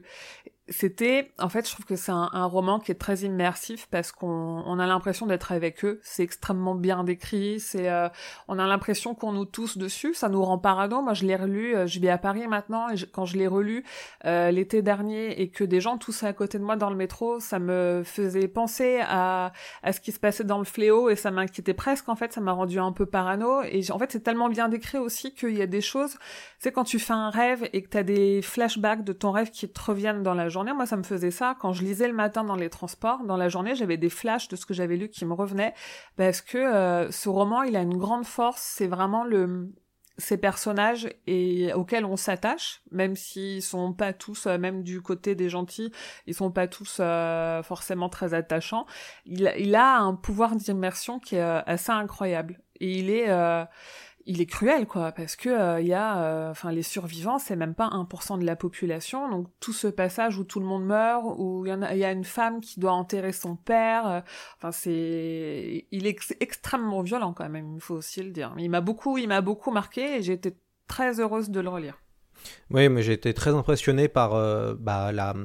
c'était, 0.67 1.31
en 1.37 1.47
fait, 1.47 1.67
je 1.67 1.73
trouve 1.73 1.85
que 1.85 1.95
c'est 1.95 2.11
un, 2.11 2.45
roman 2.45 2.79
qui 2.79 2.91
est 2.91 2.95
très 2.95 3.17
immersif 3.19 3.87
parce 3.91 4.11
qu'on 4.11 4.63
on 4.65 4.79
a 4.79 4.87
l'impression 4.87 5.27
d'être 5.27 5.51
avec 5.51 5.85
eux. 5.85 5.99
C'est 6.01 6.23
extrêmement 6.23 6.73
bien 6.73 7.03
décrit. 7.03 7.59
C'est, 7.59 7.87
euh, 7.87 8.09
on 8.47 8.57
a 8.57 8.65
l'impression 8.65 9.13
qu'on 9.13 9.31
nous 9.31 9.45
tousse 9.45 9.77
dessus. 9.77 10.15
Ça 10.15 10.27
nous 10.27 10.43
rend 10.43 10.57
parano. 10.57 11.03
Moi, 11.03 11.13
je 11.13 11.25
l'ai 11.25 11.35
relu. 11.35 11.75
Euh, 11.75 11.85
je 11.85 11.99
vis 11.99 12.09
à 12.09 12.17
Paris 12.17 12.47
maintenant 12.47 12.89
et 12.89 12.95
quand 13.11 13.25
je 13.25 13.37
l'ai 13.37 13.45
relu 13.45 13.83
euh, 14.25 14.49
l'été 14.49 14.81
dernier 14.81 15.39
et 15.39 15.49
que 15.49 15.63
des 15.63 15.81
gens 15.81 15.99
toussaient 15.99 16.25
à 16.25 16.33
côté 16.33 16.57
de 16.57 16.63
moi 16.63 16.75
dans 16.75 16.89
le 16.89 16.95
métro, 16.95 17.39
ça 17.39 17.59
me 17.59 18.01
faisait 18.03 18.47
penser 18.47 19.01
à, 19.07 19.51
à 19.83 19.93
ce 19.93 19.99
qui 19.99 20.11
se 20.11 20.19
passait 20.19 20.45
dans 20.45 20.57
le 20.57 20.65
fléau 20.65 21.09
et 21.11 21.15
ça 21.15 21.29
m'inquiétait 21.29 21.75
presque. 21.75 22.09
En 22.09 22.15
fait, 22.15 22.33
ça 22.33 22.41
m'a 22.41 22.53
rendu 22.53 22.79
un 22.79 22.91
peu 22.91 23.05
parano. 23.05 23.61
Et 23.63 23.83
en 23.91 23.99
fait, 23.99 24.11
c'est 24.11 24.23
tellement 24.23 24.49
bien 24.49 24.67
décrit 24.67 24.97
aussi 24.97 25.35
qu'il 25.35 25.55
y 25.55 25.61
a 25.61 25.67
des 25.67 25.81
choses. 25.81 26.17
C'est 26.57 26.71
quand 26.71 26.85
tu 26.85 26.97
fais 26.97 27.13
un 27.13 27.29
rêve 27.29 27.69
et 27.71 27.83
que 27.83 27.89
tu 27.89 27.97
as 27.97 28.03
des 28.03 28.41
flashbacks 28.41 29.03
de 29.03 29.13
ton 29.13 29.29
rêve 29.29 29.51
qui 29.51 29.69
te 29.69 29.79
reviennent 29.79 30.23
dans 30.23 30.33
la 30.33 30.49
Moi, 30.63 30.85
ça 30.85 30.97
me 30.97 31.03
faisait 31.03 31.31
ça. 31.31 31.55
Quand 31.59 31.73
je 31.73 31.83
lisais 31.83 32.07
le 32.07 32.13
matin 32.13 32.43
dans 32.43 32.55
les 32.55 32.69
transports, 32.69 33.23
dans 33.23 33.37
la 33.37 33.49
journée, 33.49 33.75
j'avais 33.75 33.97
des 33.97 34.09
flashs 34.09 34.47
de 34.47 34.55
ce 34.55 34.65
que 34.65 34.73
j'avais 34.73 34.95
lu 34.95 35.09
qui 35.09 35.25
me 35.25 35.33
revenaient. 35.33 35.73
Parce 36.15 36.41
que 36.41 36.57
euh, 36.57 37.11
ce 37.11 37.29
roman, 37.29 37.63
il 37.63 37.75
a 37.75 37.81
une 37.81 37.97
grande 37.97 38.25
force. 38.25 38.61
C'est 38.61 38.87
vraiment 38.87 39.23
le 39.23 39.71
ces 40.17 40.37
personnages 40.37 41.09
et 41.27 41.73
auxquels 41.73 42.05
on 42.05 42.15
s'attache, 42.15 42.81
même 42.89 43.17
s'ils 43.17 43.61
sont 43.61 43.91
pas 43.91 44.13
tous, 44.13 44.47
euh, 44.47 44.57
même 44.57 44.81
du 44.81 45.01
côté 45.01 45.35
des 45.35 45.49
gentils, 45.49 45.91
ils 46.25 46.33
sont 46.33 46.51
pas 46.51 46.69
tous 46.69 46.99
euh, 47.01 47.61
forcément 47.63 48.07
très 48.07 48.33
attachants. 48.33 48.85
Il, 49.25 49.53
il 49.59 49.75
a 49.75 49.97
un 49.97 50.15
pouvoir 50.15 50.55
d'immersion 50.55 51.19
qui 51.19 51.35
est 51.35 51.41
assez 51.41 51.91
incroyable. 51.91 52.61
Et 52.79 52.99
il 52.99 53.09
est, 53.09 53.27
il 54.25 54.41
est 54.41 54.45
cruel 54.45 54.87
quoi 54.87 55.11
parce 55.11 55.35
que 55.35 55.49
euh, 55.49 55.81
y 55.81 55.93
a 55.93 56.23
euh, 56.23 56.51
enfin 56.51 56.71
les 56.71 56.81
survivants 56.81 57.37
c'est 57.37 57.55
même 57.55 57.75
pas 57.75 57.87
1% 57.89 58.39
de 58.39 58.45
la 58.45 58.55
population 58.55 59.29
donc 59.29 59.47
tout 59.59 59.73
ce 59.73 59.87
passage 59.87 60.39
où 60.39 60.43
tout 60.43 60.59
le 60.59 60.65
monde 60.65 60.85
meurt 60.85 61.23
où 61.37 61.65
il 61.65 61.69
y, 61.69 62.03
a, 62.03 62.11
une 62.11 62.23
femme 62.23 62.59
qui 62.59 62.79
doit 62.79 62.93
enterrer 62.93 63.31
son 63.31 63.55
père 63.55 64.07
euh, 64.07 64.21
enfin 64.57 64.71
c'est 64.71 65.85
il 65.91 66.07
est 66.07 66.17
extrêmement 66.39 67.01
violent 67.03 67.33
quand 67.33 67.47
même 67.47 67.75
il 67.75 67.81
faut 67.81 67.95
aussi 67.95 68.23
le 68.23 68.31
dire. 68.31 68.53
Il 68.57 68.69
m'a 68.69 68.81
beaucoup 68.81 69.17
il 69.17 69.27
m'a 69.27 69.41
beaucoup 69.41 69.71
marqué 69.71 70.17
et 70.17 70.21
j'ai 70.21 70.33
été 70.33 70.55
très 70.87 71.19
heureuse 71.19 71.49
de 71.49 71.59
le 71.59 71.69
relire. 71.69 71.99
Oui 72.71 72.89
mais 72.89 73.03
j'ai 73.03 73.13
été 73.13 73.33
très 73.33 73.51
impressionné 73.51 74.07
par 74.07 74.31
bah, 74.77 75.11
la 75.11 75.35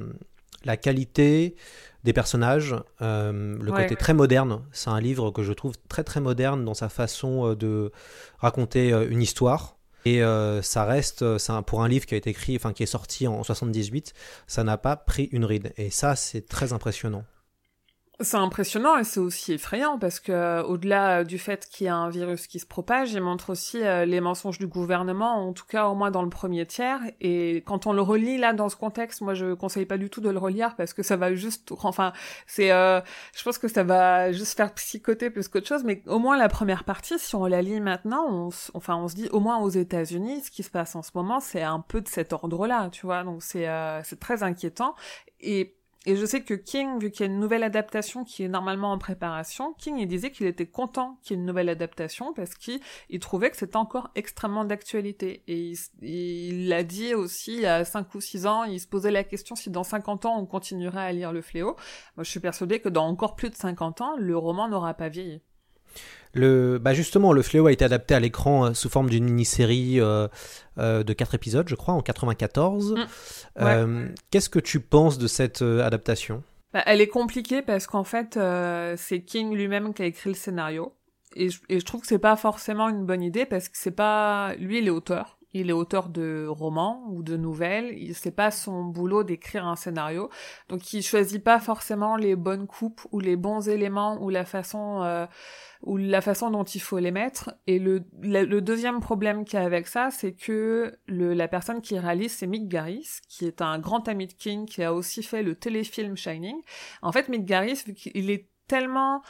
la 0.63 0.77
qualité 0.77 1.55
des 2.03 2.13
personnages, 2.13 2.75
euh, 3.01 3.57
le 3.59 3.71
côté 3.71 3.95
très 3.95 4.13
moderne. 4.13 4.61
C'est 4.71 4.89
un 4.89 4.99
livre 4.99 5.31
que 5.31 5.43
je 5.43 5.53
trouve 5.53 5.73
très 5.87 6.03
très 6.03 6.19
moderne 6.19 6.65
dans 6.65 6.73
sa 6.73 6.89
façon 6.89 7.49
euh, 7.49 7.55
de 7.55 7.91
raconter 8.39 8.91
euh, 8.91 9.07
une 9.09 9.21
histoire. 9.21 9.77
Et 10.03 10.23
ça 10.63 10.83
reste, 10.83 11.23
pour 11.67 11.83
un 11.83 11.87
livre 11.87 12.07
qui 12.07 12.15
a 12.15 12.17
été 12.17 12.31
écrit, 12.31 12.55
enfin 12.55 12.73
qui 12.73 12.81
est 12.81 12.87
sorti 12.87 13.27
en 13.27 13.43
78, 13.43 14.13
ça 14.47 14.63
n'a 14.63 14.75
pas 14.79 14.95
pris 14.95 15.25
une 15.31 15.45
ride. 15.45 15.73
Et 15.77 15.91
ça, 15.91 16.15
c'est 16.15 16.47
très 16.47 16.73
impressionnant. 16.73 17.23
C'est 18.23 18.37
impressionnant 18.37 18.97
et 18.97 19.03
c'est 19.03 19.19
aussi 19.19 19.53
effrayant 19.53 19.97
parce 19.97 20.19
que 20.19 20.31
euh, 20.31 20.63
au-delà 20.63 21.23
du 21.23 21.39
fait 21.39 21.67
qu'il 21.67 21.85
y 21.85 21.89
a 21.89 21.95
un 21.95 22.09
virus 22.09 22.45
qui 22.45 22.59
se 22.59 22.65
propage, 22.65 23.13
il 23.13 23.21
montre 23.21 23.49
aussi 23.49 23.81
euh, 23.81 24.05
les 24.05 24.21
mensonges 24.21 24.59
du 24.59 24.67
gouvernement, 24.67 25.47
en 25.47 25.53
tout 25.53 25.65
cas 25.65 25.87
au 25.87 25.95
moins 25.95 26.11
dans 26.11 26.21
le 26.21 26.29
premier 26.29 26.65
tiers. 26.65 26.99
Et 27.19 27.63
quand 27.65 27.87
on 27.87 27.93
le 27.93 28.01
relit 28.01 28.37
là 28.37 28.53
dans 28.53 28.69
ce 28.69 28.75
contexte, 28.75 29.21
moi 29.21 29.33
je 29.33 29.53
conseille 29.53 29.85
pas 29.85 29.97
du 29.97 30.09
tout 30.09 30.21
de 30.21 30.29
le 30.29 30.37
relire 30.37 30.75
parce 30.75 30.93
que 30.93 31.03
ça 31.03 31.17
va 31.17 31.33
juste, 31.33 31.71
enfin 31.83 32.13
c'est, 32.45 32.71
euh, 32.71 33.01
je 33.35 33.43
pense 33.43 33.57
que 33.57 33.67
ça 33.67 33.83
va 33.83 34.31
juste 34.31 34.55
faire 34.55 34.73
psychoter 34.73 35.29
plus 35.29 35.47
qu'autre 35.47 35.67
chose. 35.67 35.83
Mais 35.83 36.03
au 36.07 36.19
moins 36.19 36.37
la 36.37 36.49
première 36.49 36.83
partie, 36.83 37.17
si 37.17 37.35
on 37.35 37.45
la 37.45 37.61
lit 37.61 37.79
maintenant, 37.79 38.25
on, 38.29 38.49
enfin 38.73 38.97
on 38.97 39.07
se 39.07 39.15
dit 39.15 39.29
au 39.31 39.39
moins 39.39 39.59
aux 39.59 39.69
États-Unis, 39.69 40.41
ce 40.41 40.51
qui 40.51 40.63
se 40.63 40.69
passe 40.69 40.95
en 40.95 41.01
ce 41.01 41.11
moment, 41.15 41.39
c'est 41.39 41.63
un 41.63 41.79
peu 41.79 42.01
de 42.01 42.07
cet 42.07 42.33
ordre-là, 42.33 42.89
tu 42.91 43.05
vois. 43.05 43.23
Donc 43.23 43.41
c'est 43.41 43.67
c'est 44.03 44.19
très 44.19 44.43
inquiétant 44.43 44.95
et 45.39 45.75
et 46.07 46.15
je 46.15 46.25
sais 46.25 46.41
que 46.41 46.55
King, 46.55 46.99
vu 46.99 47.11
qu'il 47.11 47.27
y 47.27 47.29
a 47.29 47.31
une 47.31 47.39
nouvelle 47.39 47.61
adaptation 47.61 48.23
qui 48.23 48.43
est 48.43 48.47
normalement 48.47 48.91
en 48.91 48.97
préparation, 48.97 49.75
King 49.77 49.99
il 49.99 50.07
disait 50.07 50.31
qu'il 50.31 50.47
était 50.47 50.65
content 50.65 51.19
qu'il 51.21 51.35
y 51.35 51.39
ait 51.39 51.41
une 51.41 51.45
nouvelle 51.45 51.69
adaptation 51.69 52.33
parce 52.33 52.55
qu'il 52.55 52.81
trouvait 53.19 53.51
que 53.51 53.57
c'était 53.57 53.75
encore 53.75 54.09
extrêmement 54.15 54.65
d'actualité. 54.65 55.43
Et 55.47 55.73
il 56.01 56.69
l'a 56.69 56.83
dit 56.83 57.13
aussi 57.13 57.53
il 57.53 57.61
y 57.61 57.65
a 57.67 57.85
5 57.85 58.15
ou 58.15 58.21
6 58.21 58.47
ans, 58.47 58.63
il 58.63 58.79
se 58.79 58.87
posait 58.87 59.11
la 59.11 59.23
question 59.23 59.55
si 59.55 59.69
dans 59.69 59.83
50 59.83 60.25
ans 60.25 60.39
on 60.39 60.47
continuerait 60.47 61.03
à 61.03 61.11
lire 61.11 61.31
Le 61.31 61.41
Fléau. 61.43 61.75
Moi 62.15 62.23
je 62.23 62.31
suis 62.31 62.39
persuadée 62.39 62.79
que 62.79 62.89
dans 62.89 63.05
encore 63.05 63.35
plus 63.35 63.51
de 63.51 63.55
50 63.55 64.01
ans, 64.01 64.15
le 64.17 64.35
roman 64.35 64.67
n'aura 64.67 64.95
pas 64.95 65.09
vieilli. 65.09 65.41
Le, 66.33 66.77
bah 66.77 66.93
justement, 66.93 67.33
le 67.33 67.41
fléau 67.41 67.67
a 67.67 67.71
été 67.71 67.83
adapté 67.83 68.13
à 68.15 68.19
l'écran 68.19 68.65
euh, 68.67 68.73
sous 68.73 68.89
forme 68.89 69.09
d'une 69.09 69.25
mini-série 69.25 69.99
euh, 69.99 70.27
euh, 70.77 71.03
de 71.03 71.13
4 71.13 71.35
épisodes, 71.35 71.67
je 71.67 71.75
crois, 71.75 71.93
en 71.93 72.01
94. 72.01 72.95
Mm. 73.57 74.13
Qu'est-ce 74.29 74.49
que 74.49 74.59
tu 74.59 74.79
penses 74.79 75.17
de 75.17 75.27
cette 75.27 75.61
adaptation? 75.61 76.43
Bah, 76.73 76.83
Elle 76.85 77.01
est 77.01 77.07
compliquée 77.07 77.61
parce 77.61 77.87
qu'en 77.87 78.03
fait, 78.03 78.39
c'est 78.97 79.21
King 79.21 79.53
lui-même 79.53 79.93
qui 79.93 80.01
a 80.03 80.05
écrit 80.05 80.29
le 80.29 80.35
scénario. 80.35 80.93
Et 81.35 81.49
je, 81.49 81.59
et 81.69 81.79
je 81.79 81.85
trouve 81.85 82.01
que 82.01 82.07
c'est 82.07 82.19
pas 82.19 82.35
forcément 82.35 82.89
une 82.89 83.05
bonne 83.05 83.23
idée 83.23 83.45
parce 83.45 83.69
que 83.69 83.77
c'est 83.77 83.91
pas 83.91 84.53
lui, 84.55 84.79
il 84.79 84.87
est 84.87 84.91
auteur. 84.91 85.37
Il 85.53 85.69
est 85.69 85.73
auteur 85.73 86.09
de 86.09 86.45
romans 86.47 87.03
ou 87.09 87.23
de 87.23 87.37
nouvelles. 87.37 87.95
C'est 88.13 88.35
pas 88.35 88.51
son 88.51 88.83
boulot 88.83 89.23
d'écrire 89.23 89.65
un 89.65 89.75
scénario. 89.75 90.29
Donc 90.69 90.93
il 90.93 91.03
choisit 91.03 91.43
pas 91.43 91.59
forcément 91.59 92.15
les 92.15 92.35
bonnes 92.35 92.67
coupes 92.67 93.01
ou 93.11 93.19
les 93.19 93.35
bons 93.35 93.67
éléments 93.67 94.21
ou 94.21 94.29
la 94.29 94.45
façon 94.45 95.01
euh, 95.03 95.25
ou 95.83 95.97
la 95.97 96.21
façon 96.21 96.51
dont 96.51 96.63
il 96.63 96.81
faut 96.81 96.99
les 96.99 97.11
mettre. 97.11 97.53
Et 97.67 97.79
le, 97.79 98.03
le, 98.21 98.61
deuxième 98.61 98.99
problème 98.99 99.45
qu'il 99.45 99.59
y 99.59 99.61
a 99.61 99.65
avec 99.65 99.87
ça, 99.87 100.09
c'est 100.11 100.33
que 100.33 100.95
le, 101.07 101.33
la 101.33 101.47
personne 101.47 101.81
qui 101.81 101.97
réalise, 101.97 102.33
c'est 102.33 102.47
Mick 102.47 102.67
Garris, 102.67 103.19
qui 103.27 103.45
est 103.45 103.61
un 103.61 103.79
grand 103.79 104.07
ami 104.07 104.27
de 104.27 104.33
King, 104.33 104.65
qui 104.65 104.83
a 104.83 104.93
aussi 104.93 105.23
fait 105.23 105.43
le 105.43 105.55
téléfilm 105.55 106.15
Shining. 106.15 106.61
En 107.01 107.11
fait, 107.11 107.29
Mick 107.29 107.45
Garris, 107.45 107.81
vu 107.85 107.93
qu'il 107.93 108.29
est 108.29 108.47
tellement 108.67 109.21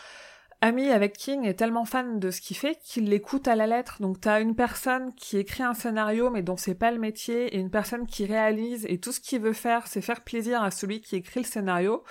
ami 0.63 0.89
avec 0.89 1.13
King 1.13 1.45
est 1.45 1.55
tellement 1.55 1.85
fan 1.85 2.19
de 2.19 2.29
ce 2.29 2.39
qu'il 2.39 2.55
fait 2.55 2.77
qu'il 2.83 3.09
l'écoute 3.09 3.47
à 3.47 3.55
la 3.55 3.65
lettre. 3.65 3.97
Donc 3.99 4.21
t'as 4.21 4.41
une 4.41 4.55
personne 4.55 5.11
qui 5.15 5.37
écrit 5.37 5.63
un 5.63 5.73
scénario 5.73 6.29
mais 6.29 6.43
dont 6.43 6.55
c'est 6.55 6.75
pas 6.75 6.91
le 6.91 6.99
métier 6.99 7.55
et 7.55 7.57
une 7.57 7.71
personne 7.71 8.05
qui 8.05 8.25
réalise 8.25 8.85
et 8.87 8.99
tout 8.99 9.11
ce 9.11 9.19
qu'il 9.19 9.41
veut 9.41 9.53
faire 9.53 9.87
c'est 9.87 10.01
faire 10.01 10.21
plaisir 10.21 10.61
à 10.61 10.69
celui 10.69 11.01
qui 11.01 11.15
écrit 11.15 11.39
le 11.39 11.47
scénario 11.47 12.03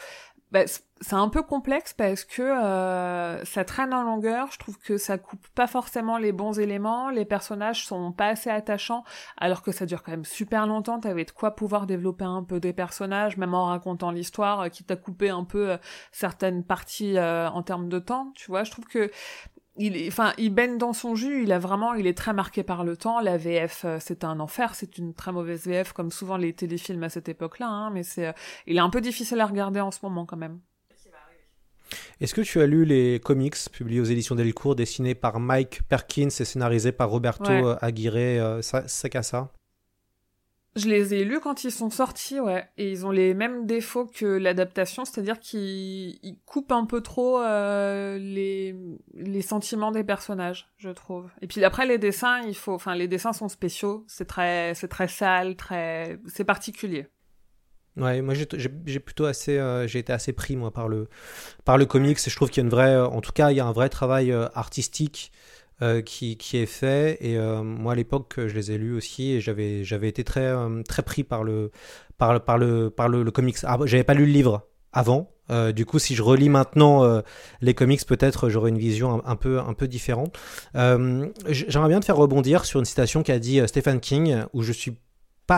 bah, 0.52 0.64
c'est 0.66 1.14
un 1.14 1.28
peu 1.28 1.42
complexe 1.42 1.94
parce 1.94 2.24
que 2.24 2.42
euh, 2.42 3.44
ça 3.44 3.64
traîne 3.64 3.94
en 3.94 4.02
longueur. 4.02 4.48
Je 4.52 4.58
trouve 4.58 4.78
que 4.78 4.98
ça 4.98 5.16
coupe 5.16 5.46
pas 5.54 5.66
forcément 5.66 6.18
les 6.18 6.32
bons 6.32 6.58
éléments. 6.58 7.10
Les 7.10 7.24
personnages 7.24 7.86
sont 7.86 8.12
pas 8.12 8.26
assez 8.28 8.50
attachants, 8.50 9.04
alors 9.36 9.62
que 9.62 9.70
ça 9.70 9.86
dure 9.86 10.02
quand 10.02 10.10
même 10.10 10.24
super 10.24 10.66
longtemps. 10.66 10.98
T'avais 10.98 11.24
de 11.24 11.30
quoi 11.30 11.52
pouvoir 11.52 11.86
développer 11.86 12.24
un 12.24 12.42
peu 12.42 12.58
des 12.58 12.72
personnages, 12.72 13.36
même 13.36 13.54
en 13.54 13.66
racontant 13.66 14.10
l'histoire, 14.10 14.62
euh, 14.62 14.68
qui 14.68 14.82
t'a 14.84 14.96
coupé 14.96 15.30
un 15.30 15.44
peu 15.44 15.70
euh, 15.70 15.76
certaines 16.12 16.64
parties 16.64 17.18
en 17.20 17.62
termes 17.62 17.88
de 17.88 17.98
temps. 17.98 18.32
Tu 18.34 18.50
vois, 18.50 18.64
je 18.64 18.70
trouve 18.70 18.86
que 18.86 19.10
il 19.80 20.08
enfin, 20.08 20.32
il 20.38 20.50
baigne 20.54 20.78
dans 20.78 20.92
son 20.92 21.14
jus. 21.14 21.42
Il 21.42 21.52
a 21.52 21.58
vraiment, 21.58 21.94
il 21.94 22.06
est 22.06 22.16
très 22.16 22.32
marqué 22.32 22.62
par 22.62 22.84
le 22.84 22.96
temps. 22.96 23.20
La 23.20 23.36
VF, 23.36 23.82
euh, 23.84 23.96
c'est 24.00 24.22
un 24.24 24.38
enfer. 24.40 24.74
C'est 24.74 24.98
une 24.98 25.14
très 25.14 25.32
mauvaise 25.32 25.66
VF, 25.66 25.92
comme 25.92 26.10
souvent 26.10 26.36
les 26.36 26.52
téléfilms 26.52 27.02
à 27.02 27.08
cette 27.08 27.28
époque-là. 27.28 27.66
Hein, 27.68 27.90
mais 27.90 28.02
c'est, 28.02 28.26
euh, 28.28 28.32
il 28.66 28.76
est 28.76 28.80
un 28.80 28.90
peu 28.90 29.00
difficile 29.00 29.40
à 29.40 29.46
regarder 29.46 29.80
en 29.80 29.90
ce 29.90 29.98
moment 30.02 30.26
quand 30.26 30.36
même. 30.36 30.60
Est-ce 32.20 32.34
que 32.34 32.42
tu 32.42 32.60
as 32.60 32.66
lu 32.66 32.84
les 32.84 33.18
comics 33.18 33.56
publiés 33.72 33.98
aux 34.00 34.04
éditions 34.04 34.34
Delcourt, 34.34 34.76
dessinés 34.76 35.14
par 35.14 35.40
Mike 35.40 35.80
Perkins 35.88 36.28
et 36.28 36.44
scénarisés 36.44 36.92
par 36.92 37.08
Roberto 37.10 37.50
Ouais. 37.50 37.76
Aguirre 37.80 38.12
euh, 38.16 38.62
Sa- 38.62 38.86
Sacasa 38.86 39.50
Je 40.76 40.88
les 40.88 41.14
ai 41.14 41.24
lus 41.24 41.40
quand 41.40 41.64
ils 41.64 41.72
sont 41.72 41.90
sortis, 41.90 42.38
ouais. 42.38 42.68
Et 42.78 42.92
ils 42.92 43.04
ont 43.04 43.10
les 43.10 43.34
mêmes 43.34 43.66
défauts 43.66 44.06
que 44.06 44.24
l'adaptation, 44.24 45.04
c'est-à-dire 45.04 45.40
qu'ils 45.40 46.20
ils 46.22 46.38
coupent 46.46 46.70
un 46.70 46.86
peu 46.86 47.00
trop 47.00 47.40
euh, 47.40 48.18
les, 48.18 48.76
les 49.14 49.42
sentiments 49.42 49.90
des 49.90 50.04
personnages, 50.04 50.68
je 50.78 50.90
trouve. 50.90 51.28
Et 51.42 51.48
puis 51.48 51.64
après, 51.64 51.86
les 51.86 51.98
dessins, 51.98 52.42
il 52.46 52.54
faut, 52.54 52.72
enfin, 52.72 52.94
les 52.94 53.08
dessins 53.08 53.32
sont 53.32 53.48
spéciaux. 53.48 54.04
C'est 54.06 54.26
très, 54.26 54.74
c'est 54.74 54.86
très 54.86 55.08
sale, 55.08 55.56
très, 55.56 56.20
c'est 56.26 56.44
particulier. 56.44 57.08
Ouais, 57.96 58.22
moi 58.22 58.34
j'ai 58.34 59.00
plutôt 59.00 59.24
assez, 59.24 59.58
euh, 59.58 59.88
j'ai 59.88 59.98
été 59.98 60.12
assez 60.12 60.32
pris 60.32 60.54
moi 60.54 60.70
par 60.70 60.88
le 60.88 61.08
par 61.64 61.76
le 61.76 61.86
comics. 61.86 62.20
Je 62.24 62.36
trouve 62.36 62.48
qu'il 62.48 62.62
y 62.62 62.64
a 62.64 62.64
une 62.64 62.70
vraie, 62.70 62.96
en 62.96 63.20
tout 63.20 63.32
cas, 63.32 63.50
il 63.50 63.56
y 63.56 63.60
a 63.60 63.66
un 63.66 63.72
vrai 63.72 63.88
travail 63.88 64.30
euh, 64.30 64.46
artistique 64.54 65.32
euh, 65.82 66.02
qui, 66.02 66.36
qui 66.36 66.58
est 66.58 66.66
fait. 66.66 67.18
Et 67.20 67.36
euh, 67.36 67.62
moi 67.62 67.92
à 67.92 67.96
l'époque, 67.96 68.34
je 68.36 68.54
les 68.54 68.72
ai 68.72 68.78
lus 68.78 68.94
aussi 68.94 69.32
et 69.32 69.40
j'avais 69.40 69.84
j'avais 69.84 70.08
été 70.08 70.24
très 70.24 70.44
euh, 70.44 70.82
très 70.82 71.02
pris 71.02 71.24
par 71.24 71.44
le 71.44 71.70
par 72.18 72.32
le 72.32 72.40
par 72.40 72.58
le 72.58 72.90
par 72.90 73.08
le, 73.08 73.30
comics. 73.30 73.56
Ah, 73.64 73.78
j'avais 73.84 74.04
pas 74.04 74.14
lu 74.14 74.26
le 74.26 74.32
livre 74.32 74.68
avant. 74.92 75.32
Euh, 75.50 75.72
du 75.72 75.84
coup, 75.86 75.98
si 75.98 76.14
je 76.14 76.22
relis 76.22 76.48
maintenant 76.48 77.02
euh, 77.04 77.22
les 77.60 77.74
comics, 77.74 78.04
peut-être 78.06 78.48
j'aurai 78.48 78.70
une 78.70 78.78
vision 78.78 79.14
un, 79.14 79.32
un 79.32 79.36
peu 79.36 79.58
un 79.58 79.74
peu 79.74 79.88
différente. 79.88 80.38
J'aimerais 80.74 81.88
bien 81.88 82.00
te 82.00 82.04
faire 82.04 82.16
rebondir 82.16 82.64
sur 82.64 82.78
une 82.78 82.86
citation 82.86 83.22
qu'a 83.22 83.38
dit 83.38 83.60
Stephen 83.66 84.00
King, 84.00 84.42
où 84.52 84.62
je 84.62 84.72
suis 84.72 84.96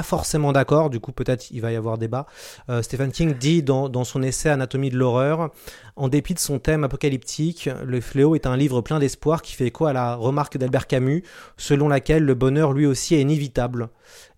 forcément 0.00 0.52
d'accord, 0.52 0.88
du 0.88 0.98
coup 1.00 1.12
peut-être 1.12 1.50
il 1.50 1.60
va 1.60 1.70
y 1.72 1.76
avoir 1.76 1.98
débat. 1.98 2.24
Euh, 2.70 2.80
Stephen 2.80 3.12
King 3.12 3.34
dit 3.34 3.62
dans, 3.62 3.90
dans 3.90 4.04
son 4.04 4.22
essai 4.22 4.48
Anatomie 4.48 4.88
de 4.88 4.96
l'horreur, 4.96 5.50
en 5.96 6.08
dépit 6.08 6.32
de 6.32 6.38
son 6.38 6.58
thème 6.58 6.84
apocalyptique, 6.84 7.68
Le 7.84 8.00
Fléau 8.00 8.34
est 8.34 8.46
un 8.46 8.56
livre 8.56 8.80
plein 8.80 8.98
d'espoir 8.98 9.42
qui 9.42 9.52
fait 9.52 9.66
écho 9.66 9.84
à 9.84 9.92
la 9.92 10.14
remarque 10.14 10.56
d'Albert 10.56 10.86
Camus, 10.86 11.22
selon 11.58 11.88
laquelle 11.88 12.24
le 12.24 12.34
bonheur 12.34 12.72
lui 12.72 12.86
aussi 12.86 13.14
est 13.14 13.20
inévitable. 13.20 13.90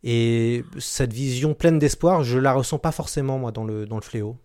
Et 0.03 0.65
cette 0.79 1.13
vision 1.13 1.55
pleine 1.55 1.79
d'espoir, 1.79 2.25
je 2.25 2.39
la 2.39 2.53
ressens 2.53 2.79
pas 2.79 2.93
forcément 2.93 3.39
moi 3.39 3.53
dans 3.53 3.65
le 3.65 3.87
Fléau. 4.03 4.37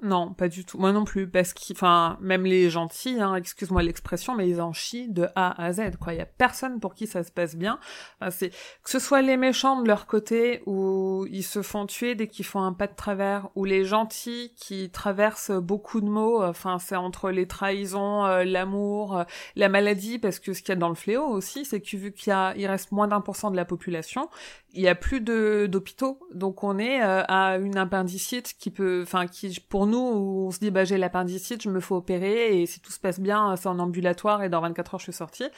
Non, 0.00 0.32
pas 0.32 0.46
du 0.46 0.64
tout. 0.64 0.78
Moi 0.78 0.92
non 0.92 1.04
plus, 1.04 1.28
parce 1.28 1.52
qu'ils, 1.52 1.74
enfin, 1.74 2.18
même 2.20 2.44
les 2.44 2.70
gentils, 2.70 3.20
hein, 3.20 3.34
excuse-moi 3.34 3.82
l'expression, 3.82 4.36
mais 4.36 4.48
ils 4.48 4.60
en 4.60 4.72
chient 4.72 5.08
de 5.08 5.26
A 5.34 5.60
à 5.60 5.72
Z, 5.72 5.96
quoi. 6.00 6.12
Il 6.14 6.18
y 6.18 6.22
a 6.22 6.26
personne 6.26 6.78
pour 6.78 6.94
qui 6.94 7.08
ça 7.08 7.24
se 7.24 7.32
passe 7.32 7.56
bien. 7.56 7.80
Enfin, 8.20 8.30
c'est 8.30 8.50
que 8.50 8.90
ce 8.90 9.00
soit 9.00 9.22
les 9.22 9.36
méchants 9.36 9.82
de 9.82 9.88
leur 9.88 10.06
côté 10.06 10.62
où 10.66 11.26
ils 11.30 11.42
se 11.42 11.62
font 11.62 11.84
tuer 11.84 12.14
dès 12.14 12.28
qu'ils 12.28 12.44
font 12.44 12.62
un 12.62 12.72
pas 12.72 12.86
de 12.86 12.94
travers, 12.94 13.48
ou 13.56 13.64
les 13.64 13.84
gentils 13.84 14.52
qui 14.56 14.88
traversent 14.90 15.50
beaucoup 15.50 16.00
de 16.00 16.08
mots. 16.08 16.44
Enfin, 16.44 16.78
c'est 16.78 16.94
entre 16.94 17.30
les 17.32 17.48
trahisons, 17.48 18.24
euh, 18.24 18.44
l'amour, 18.44 19.16
euh, 19.16 19.24
la 19.56 19.68
maladie, 19.68 20.20
parce 20.20 20.38
que 20.38 20.52
ce 20.52 20.62
qu'il 20.62 20.68
y 20.68 20.76
a 20.76 20.76
dans 20.76 20.90
le 20.90 20.94
fléau 20.94 21.24
aussi, 21.24 21.64
c'est 21.64 21.80
que 21.80 21.96
vu 21.96 22.12
qu'il 22.12 22.30
y 22.30 22.32
a, 22.34 22.54
il 22.56 22.66
reste 22.68 22.92
moins 22.92 23.08
d'un 23.08 23.20
pour 23.20 23.34
cent 23.34 23.50
de 23.50 23.56
la 23.56 23.64
population, 23.64 24.28
il 24.74 24.82
y 24.82 24.88
a 24.88 24.94
plus 24.94 25.20
de 25.20 25.66
d'hôpitaux, 25.68 26.20
donc 26.34 26.62
on 26.62 26.78
est 26.78 27.02
euh, 27.02 27.22
à 27.26 27.56
une 27.56 27.78
appendicite 27.78 28.54
qui 28.58 28.70
peut, 28.70 29.00
enfin 29.02 29.26
qui 29.26 29.58
pour 29.68 29.87
nous 29.88 29.98
où 29.98 30.46
on 30.46 30.50
se 30.50 30.58
dit 30.58 30.70
bah 30.70 30.84
j'ai 30.84 30.98
l'appendicite, 30.98 31.62
je 31.62 31.70
me 31.70 31.80
fais 31.80 31.94
opérer 31.94 32.60
et 32.60 32.66
si 32.66 32.80
tout 32.80 32.92
se 32.92 33.00
passe 33.00 33.20
bien, 33.20 33.56
c'est 33.56 33.68
en 33.68 33.78
ambulatoire 33.78 34.42
et 34.42 34.48
dans 34.48 34.60
24 34.60 34.94
heures 34.94 35.00
je 35.00 35.04
suis 35.04 35.12
sortie. 35.12 35.48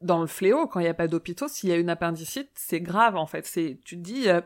Dans 0.00 0.20
le 0.20 0.26
fléau, 0.26 0.66
quand 0.66 0.80
il 0.80 0.84
n'y 0.84 0.88
a 0.88 0.94
pas 0.94 1.08
d'hôpitaux, 1.08 1.48
s'il 1.48 1.70
y 1.70 1.72
a 1.72 1.76
une 1.76 1.90
appendicite, 1.90 2.50
c'est 2.54 2.80
grave 2.80 3.16
en 3.16 3.26
fait. 3.26 3.46
C'est, 3.46 3.78
tu 3.84 3.96
te 3.96 4.02
dis, 4.02 4.28
euh, 4.28 4.40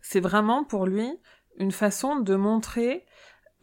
c'est 0.00 0.20
vraiment 0.20 0.64
pour 0.64 0.86
lui 0.86 1.10
une 1.58 1.72
façon 1.72 2.16
de 2.16 2.34
montrer 2.34 3.04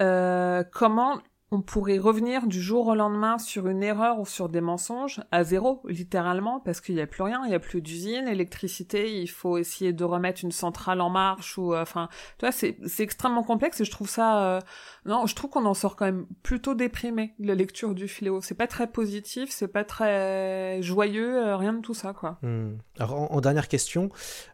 euh, 0.02 0.64
comment 0.72 1.22
on 1.54 1.62
pourrait 1.62 2.00
revenir 2.00 2.48
du 2.48 2.60
jour 2.60 2.88
au 2.88 2.96
lendemain 2.96 3.38
sur 3.38 3.68
une 3.68 3.84
erreur 3.84 4.20
ou 4.20 4.26
sur 4.26 4.50
des 4.50 4.60
mensonges 4.60 5.22
à 5.32 5.44
zéro, 5.44 5.84
littéralement, 5.88 6.60
parce 6.60 6.82
qu'il 6.82 6.96
n'y 6.96 7.02
a 7.02 7.06
plus 7.06 7.22
rien, 7.22 7.42
il 7.46 7.50
n'y 7.50 7.56
a 7.56 7.60
plus 7.60 7.80
d'usine, 7.80 8.28
électricité, 8.28 9.22
il 9.22 9.28
faut 9.28 9.60
essayer 9.60 9.94
de 9.94 10.04
remettre 10.04 10.44
une 10.44 10.52
centrale 10.52 11.00
en 11.00 11.12
marche 11.12 11.60
ou, 11.60 11.76
euh, 11.76 11.84
enfin, 11.84 12.10
tu 12.39 12.46
vois, 12.48 12.52
c'est 12.52 12.76
extrêmement 13.00 13.44
complexe 13.44 13.80
et 13.82 13.86
je 13.86 13.92
trouve 13.92 14.10
ça, 14.10 14.44
euh, 14.44 14.60
non, 15.06 15.28
je 15.28 15.36
trouve 15.36 15.52
qu'on 15.52 15.66
en 15.66 15.76
sort 15.76 15.96
quand 15.96 16.06
même 16.06 16.26
plutôt 16.42 16.74
déprimé 16.74 17.36
de 17.38 17.48
la 17.48 17.54
lecture 17.54 17.94
du 17.94 18.08
fléau. 18.08 18.42
C'est 18.42 18.56
pas 18.56 18.68
très 18.68 18.88
positif, 18.88 19.52
c'est 19.52 19.68
pas 19.68 19.84
très 19.84 20.82
joyeux, 20.82 21.38
euh, 21.38 21.56
rien 21.56 21.74
de 21.74 21.82
tout 21.82 21.94
ça, 21.94 22.13
quoi. 22.13 22.39
Hmm. 22.42 22.78
Alors, 22.98 23.32
en, 23.32 23.42
dernière 23.42 23.68
question, 23.68 24.10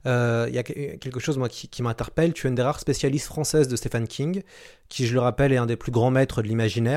il 0.05 0.09
y 0.53 0.57
a 0.57 0.63
que- 0.63 0.97
quelque 0.97 1.21
chose 1.21 1.38
moi 1.38 1.47
qui, 1.47 1.69
qui 1.69 1.81
m'interpelle. 1.81 2.33
Tu 2.33 2.47
es 2.47 2.49
une 2.49 2.55
des 2.55 2.62
rares 2.62 2.81
spécialistes 2.81 3.27
françaises 3.27 3.69
de 3.69 3.77
Stephen 3.77 4.05
King, 4.05 4.43
qui, 4.89 5.05
je 5.05 5.13
le 5.13 5.21
rappelle, 5.21 5.53
est 5.53 5.57
un 5.57 5.65
des 5.65 5.77
plus 5.77 5.91
grands 5.91 6.12
maîtres 6.12 6.41
de 6.41 6.47
l'imaginaire. 6.47 6.88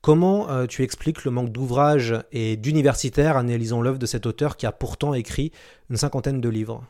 Comment 0.00 0.50
euh, 0.50 0.66
tu 0.66 0.82
expliques 0.82 1.24
le 1.24 1.30
manque 1.30 1.50
d'ouvrages 1.50 2.14
et 2.30 2.56
d'universitaires 2.56 3.36
analysant 3.36 3.80
l'œuvre 3.80 3.98
de 3.98 4.06
cet 4.06 4.26
auteur 4.26 4.56
qui 4.56 4.66
a 4.66 4.72
pourtant 4.72 5.14
écrit 5.14 5.50
une 5.88 5.96
cinquantaine 5.96 6.40
de 6.40 6.48
livres? 6.48 6.84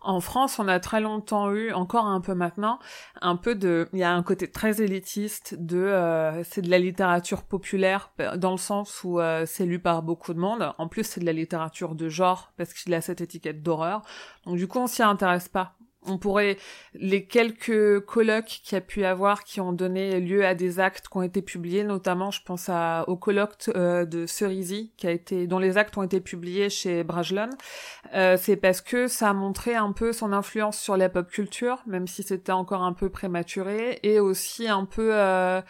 En 0.00 0.20
France, 0.20 0.58
on 0.58 0.68
a 0.68 0.80
très 0.80 1.00
longtemps 1.00 1.50
eu, 1.52 1.72
encore 1.72 2.06
un 2.06 2.20
peu 2.20 2.34
maintenant, 2.34 2.78
un 3.20 3.36
peu 3.36 3.54
de, 3.54 3.88
il 3.92 3.98
y 3.98 4.04
a 4.04 4.12
un 4.12 4.22
côté 4.22 4.50
très 4.50 4.80
élitiste 4.80 5.56
de, 5.58 5.78
euh, 5.78 6.44
c'est 6.44 6.62
de 6.62 6.70
la 6.70 6.78
littérature 6.78 7.42
populaire 7.42 8.10
dans 8.36 8.52
le 8.52 8.58
sens 8.58 9.02
où 9.04 9.20
euh, 9.20 9.44
c'est 9.46 9.66
lu 9.66 9.78
par 9.78 10.02
beaucoup 10.02 10.32
de 10.32 10.38
monde. 10.38 10.72
En 10.78 10.88
plus, 10.88 11.04
c'est 11.04 11.20
de 11.20 11.26
la 11.26 11.32
littérature 11.32 11.94
de 11.94 12.08
genre 12.08 12.52
parce 12.56 12.72
qu'il 12.72 12.94
a 12.94 13.00
cette 13.00 13.20
étiquette 13.20 13.62
d'horreur. 13.62 14.02
Donc 14.46 14.56
du 14.56 14.68
coup, 14.68 14.78
on 14.78 14.86
s'y 14.86 15.02
intéresse 15.02 15.48
pas. 15.48 15.74
On 16.08 16.18
pourrait 16.18 16.56
les 16.94 17.24
quelques 17.24 18.00
colloques 18.00 18.60
qu'il 18.64 18.76
y 18.76 18.78
a 18.78 18.80
pu 18.80 19.04
avoir 19.04 19.44
qui 19.44 19.60
ont 19.60 19.72
donné 19.72 20.20
lieu 20.20 20.44
à 20.44 20.54
des 20.54 20.80
actes 20.80 21.08
qui 21.08 21.16
ont 21.16 21.22
été 21.22 21.42
publiés, 21.42 21.84
notamment 21.84 22.30
je 22.30 22.42
pense 22.42 22.70
au 23.06 23.16
colloque 23.16 23.54
euh, 23.74 24.04
de 24.04 24.26
Cerisy 24.26 24.92
qui 24.96 25.06
a 25.06 25.10
été 25.10 25.46
dont 25.46 25.58
les 25.58 25.78
actes 25.78 25.96
ont 25.96 26.02
été 26.02 26.20
publiés 26.20 26.70
chez 26.70 27.04
Brajlon. 27.04 27.50
Euh, 28.14 28.36
c'est 28.40 28.56
parce 28.56 28.80
que 28.80 29.06
ça 29.08 29.30
a 29.30 29.32
montré 29.32 29.74
un 29.74 29.92
peu 29.92 30.12
son 30.12 30.32
influence 30.32 30.78
sur 30.78 30.96
la 30.96 31.08
pop 31.08 31.28
culture, 31.28 31.82
même 31.86 32.06
si 32.06 32.22
c'était 32.22 32.52
encore 32.52 32.82
un 32.82 32.92
peu 32.92 33.08
prématuré, 33.08 33.98
et 34.02 34.20
aussi 34.20 34.68
un 34.68 34.84
peu 34.84 35.10
euh, 35.14 35.60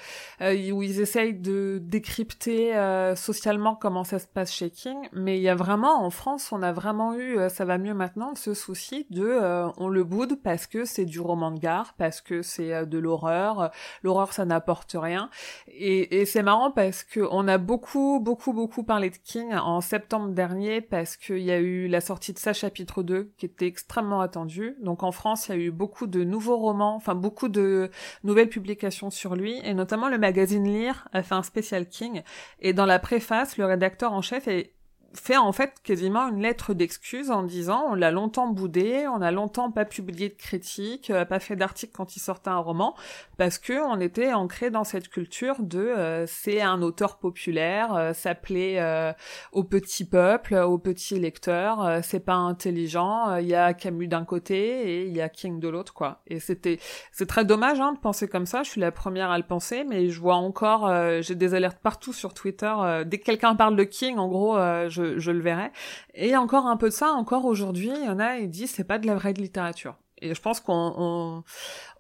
où 0.41 0.83
ils 0.83 1.01
essayent 1.01 1.35
de 1.35 1.79
décrypter 1.83 2.73
socialement 3.17 3.75
comment 3.75 4.05
ça 4.05 4.19
se 4.19 4.27
passe 4.27 4.53
chez 4.53 4.71
King. 4.71 4.97
Mais 5.13 5.39
il 5.39 5.43
y 5.43 5.49
a 5.49 5.55
vraiment 5.55 6.05
en 6.05 6.11
France, 6.11 6.51
on 6.53 6.63
a 6.63 6.73
vraiment 6.73 7.15
eu, 7.15 7.39
ça 7.49 7.65
va 7.65 7.79
mieux 7.79 7.95
maintenant, 7.95 8.35
ce 8.35 8.55
souci 8.55 9.07
de 9.11 9.39
on 9.77 9.89
le 9.89 10.05
boude 10.05 10.28
parce 10.37 10.67
que 10.67 10.85
c'est 10.85 11.05
du 11.05 11.21
roman 11.21 11.51
de 11.51 11.59
gare, 11.59 11.95
parce 11.99 12.21
que 12.21 12.43
c'est 12.43 12.73
euh, 12.73 12.85
de 12.85 12.99
l'horreur. 12.99 13.71
L'horreur, 14.03 14.33
ça 14.33 14.45
n'apporte 14.45 14.95
rien. 14.99 15.31
Et, 15.69 16.21
et 16.21 16.27
c'est 16.27 16.43
marrant 16.43 16.71
parce 16.71 17.03
que 17.05 17.21
on 17.31 17.49
a 17.49 17.59
beaucoup, 17.59 18.21
beaucoup, 18.21 18.53
beaucoup 18.53 18.83
parlé 18.83 19.11
de 19.11 19.17
King 19.17 19.55
en 19.55 19.81
septembre 19.81 20.31
dernier 20.31 20.81
parce 20.81 21.17
qu'il 21.17 21.39
y 21.39 21.51
a 21.51 21.59
eu 21.59 21.89
la 21.89 22.01
sortie 22.01 22.33
de 22.33 22.39
sa 22.39 22.53
chapitre 22.53 23.03
2 23.03 23.33
qui 23.37 23.47
était 23.47 23.67
extrêmement 23.67 24.21
attendue. 24.21 24.77
Donc 24.83 25.03
en 25.03 25.13
France, 25.13 25.49
il 25.49 25.55
y 25.55 25.55
a 25.55 25.61
eu 25.65 25.71
beaucoup 25.71 26.07
de 26.07 26.25
nouveaux 26.25 26.59
romans, 26.59 26.95
enfin 26.95 27.15
beaucoup 27.15 27.49
de 27.49 27.91
nouvelles 28.25 28.49
publications 28.49 29.11
sur 29.11 29.35
lui 29.35 29.61
et 29.65 29.75
notamment 29.75 30.09
le 30.09 30.19
magazine 30.19 30.65
Lire 30.65 31.09
a 31.13 31.23
fait 31.23 31.35
un 31.35 31.43
spécial 31.43 31.89
King 31.89 32.23
et 32.61 32.73
dans 32.73 32.87
la 32.87 32.99
préface, 32.99 33.57
le 33.57 33.65
rédacteur 33.65 34.13
en 34.13 34.23
chef 34.23 34.49
est 34.49 34.73
fait 35.15 35.37
en 35.37 35.53
fait 35.53 35.75
quasiment 35.83 36.29
une 36.29 36.43
lettre 36.43 36.75
d'excuse 36.75 37.31
en 37.31 37.43
disant 37.43 37.87
on 37.91 37.95
l'a 37.95 38.11
longtemps 38.11 38.49
boudé, 38.49 39.07
on 39.09 39.23
a 39.23 39.31
longtemps 39.31 39.71
pas 39.71 39.87
publié 39.87 40.29
de 40.29 40.35
critiques, 40.35 41.11
euh, 41.11 41.25
pas 41.25 41.41
fait 41.41 41.57
d'article 41.57 41.93
quand 41.97 42.17
il 42.17 42.21
sortait 42.21 42.51
un 42.51 42.59
roman 42.59 42.95
parce 43.39 43.59
que 43.59 43.73
on 43.73 44.01
était 44.01 44.33
ancré 44.35 44.71
dans 44.71 44.85
cette 44.85 45.09
culture 45.09 45.57
de 45.61 45.79
euh, 45.79 46.27
c'est 46.27 46.61
un 46.61 46.83
auteur 46.83 47.19
populaire, 47.19 47.95
euh, 47.95 48.13
ça 48.13 48.35
plaît 48.35 48.81
euh, 48.81 49.13
au 49.53 49.65
petit 49.65 50.05
peuple, 50.05 50.55
aux 50.55 50.79
petits 50.79 51.19
lecteurs, 51.19 51.85
euh, 51.85 52.01
c'est 52.03 52.21
pas 52.21 52.35
intelligent, 52.35 53.31
euh, 53.31 53.41
il 53.41 53.49
y 53.49 53.55
a 53.55 53.73
Camus 53.73 54.09
d'un 54.09 54.25
côté 54.25 54.91
et 54.91 55.07
il 55.07 55.17
y 55.17 55.23
a 55.23 55.31
King 55.31 55.59
de 55.59 55.69
l'autre 55.69 55.95
quoi. 55.95 56.21
Et 56.27 56.39
c'était 56.39 56.79
c'est 57.13 57.27
très 57.27 57.47
dommage 57.47 57.81
hein, 57.81 57.93
de 57.95 57.99
penser 57.99 58.29
comme 58.29 58.47
ça, 58.47 58.63
je 58.63 58.71
suis 58.71 58.81
la 58.81 58.93
première 58.93 59.31
à 59.31 59.39
le 59.39 59.45
penser 59.45 59.85
mais 59.85 60.11
je 60.11 60.21
vois 60.21 60.37
encore 60.37 60.87
euh, 60.87 61.23
j'ai 61.23 61.35
des 61.35 61.55
alertes 61.55 61.79
partout 61.83 62.13
sur 62.13 62.35
Twitter 62.35 62.73
euh, 62.79 63.05
dès 63.05 63.19
que 63.19 63.25
quelqu'un 63.25 63.55
parle 63.55 63.75
de 63.75 63.85
King 63.85 64.19
en 64.19 64.29
gros 64.29 64.59
euh, 64.59 64.91
je, 64.99 65.19
je 65.19 65.31
le 65.31 65.41
verrai. 65.41 65.71
Et 66.15 66.37
encore 66.37 66.67
un 66.67 66.77
peu 66.77 66.89
de 66.89 66.95
ça, 66.95 67.09
encore 67.13 67.45
aujourd'hui, 67.45 67.91
il 67.95 68.05
y 68.05 68.09
en 68.09 68.19
a, 68.19 68.39
ils 68.39 68.51
disent 68.51 68.73
c'est 68.73 68.85
pas 68.85 68.99
de 68.99 69.07
la 69.07 69.15
vraie 69.15 69.33
littérature. 69.33 69.97
Et 70.21 70.35
je 70.35 70.41
pense 70.41 70.61
qu'on 70.61 70.95
on, 70.97 71.45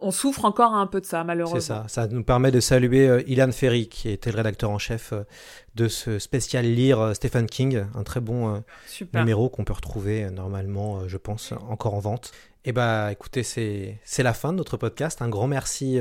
on 0.01 0.11
souffre 0.11 0.45
encore 0.45 0.75
un 0.75 0.87
peu 0.87 1.01
de 1.01 1.07
ça, 1.07 1.25
malheureusement. 1.25 1.61
C'est 1.61 1.67
ça. 1.67 1.85
Ça 1.89 2.09
nous 2.09 2.25
permet 2.25 2.51
de 2.51 2.61
saluer 2.61 3.09
euh, 3.09 3.23
Ilan 3.27 3.53
Ferry, 3.53 3.89
qui 3.89 4.11
était 4.11 4.31
le 4.31 4.37
rédacteur 4.37 4.71
en 4.71 4.79
chef 4.79 5.13
euh, 5.13 5.23
de 5.75 5.89
ce 5.89 6.19
spécial 6.19 6.65
lire 6.65 7.01
euh, 7.01 7.15
Stephen 7.15 7.47
King, 7.47 7.85
un 7.95 8.03
très 8.03 8.21
bon 8.21 8.55
euh, 8.55 8.59
numéro 9.15 9.49
qu'on 9.49 9.65
peut 9.65 9.73
retrouver 9.73 10.31
normalement, 10.31 11.07
je 11.07 11.17
pense, 11.17 11.53
encore 11.69 11.95
en 11.95 12.01
vente. 12.01 12.33
Et 12.65 12.73
bah, 12.73 13.13
écoutez, 13.13 13.43
c'est 13.45 14.23
la 14.23 14.35
fin 14.35 14.53
de 14.53 14.59
notre 14.59 14.77
podcast. 14.77 15.23
Un 15.23 15.29
grand 15.29 15.47
merci. 15.47 16.01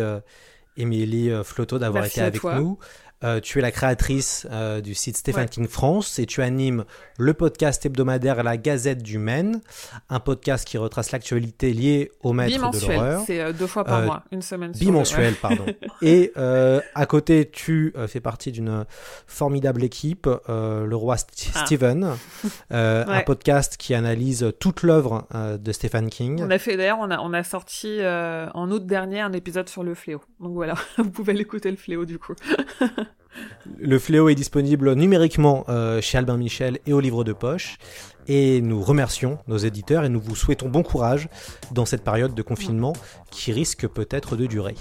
Émilie 0.75 1.31
Flotto 1.43 1.79
d'avoir 1.79 2.05
été 2.05 2.21
avec 2.21 2.41
toi. 2.41 2.60
nous. 2.60 2.77
Euh, 3.23 3.39
tu 3.39 3.58
es 3.58 3.62
la 3.63 3.71
créatrice 3.71 4.45
euh, 4.51 4.80
du 4.80 4.93
site 4.93 5.17
Stephen 5.17 5.41
Ouais. 5.43 5.49
King 5.49 5.67
France 5.67 6.19
et 6.19 6.27
tu 6.27 6.43
animes 6.43 6.86
le 7.17 7.34
podcast 7.34 7.84
hebdomadaire 7.84 8.43
La 8.43 8.58
Gazette 8.58 9.01
du 9.01 9.17
Maine, 9.17 9.62
un 10.10 10.19
podcast 10.19 10.67
qui 10.67 10.77
retrace 10.77 11.12
l'actualité 11.12 11.73
liée 11.73 12.12
au 12.21 12.34
maître 12.34 12.51
de 12.51 12.58
Bimensuel, 12.58 12.95
l'horreur. 12.95 13.23
c'est 13.25 13.39
euh, 13.41 13.53
deux 13.53 13.65
fois 13.65 13.84
par 13.86 13.99
Euh, 14.01 14.06
mois, 14.06 14.23
une 14.32 14.43
semaine 14.43 14.71
sur 14.73 14.86
Bimensuel, 14.86 15.34
pardon. 15.34 15.65
Et 16.03 16.32
à 16.38 17.06
côté, 17.08 17.49
tu 17.51 17.91
fais 18.08 18.19
partie 18.19 18.51
d'une 18.51 18.86
formidable 19.25 19.84
équipe, 19.84 20.27
Le 20.47 20.93
Roi 20.95 21.15
St- 21.15 21.51
Ah. 21.56 21.65
Euh, 22.71 23.03
un 23.08 23.21
podcast 23.21 23.77
qui 23.77 23.93
analyse 23.95 24.51
toute 24.60 24.84
l'œuvre 24.84 25.27
de 25.60 25.71
Stephen 25.71 26.10
King. 26.10 26.41
On 26.43 26.51
a 26.51 26.60
fait 26.60 26.77
d'ailleurs, 26.77 26.99
on 27.01 27.10
a, 27.10 27.17
on 27.19 27.34
a 27.34 27.43
sorti 27.43 27.99
en 28.06 28.69
août 28.71 28.86
dernier 28.86 29.21
un 29.21 29.34
épisode 29.34 29.69
sur 29.69 29.84
le 29.84 29.95
fléau. 29.95 30.21
Donc 30.39 30.53
voilà, 30.53 30.75
vous 30.99 31.10
pouvez 31.10 31.34
l'écouter 31.34 31.71
le 31.71 31.77
fléau 31.77 32.06
du 32.06 32.19
coup. 32.19 32.34
Le 33.78 34.00
Fléau 34.00 34.30
est 34.30 34.36
disponible 34.36 34.93
numériquement 34.93 35.65
euh, 35.69 36.02
chez 36.02 36.17
Albin 36.17 36.38
Michel 36.38 36.80
et 36.86 36.93
au 36.93 37.00
livre 37.00 37.23
de 37.23 37.34
poche. 37.34 37.78
Et 38.28 38.62
nous 38.62 38.82
remercions 38.82 39.39
nos 39.47 39.58
éditeurs 39.58 40.04
et 40.04 40.10
nous 40.10 40.19
vous 40.19 40.36
souhaitons 40.36 40.69
bon 40.69 40.84
courage 40.84 41.30
dans 41.71 41.86
cette 41.86 42.04
période 42.04 42.36
de 42.36 42.41
confinement 42.41 42.93
qui 43.32 43.52
risque 43.52 43.88
peut-être 43.88 44.36
de 44.36 44.45
durer. 44.45 44.76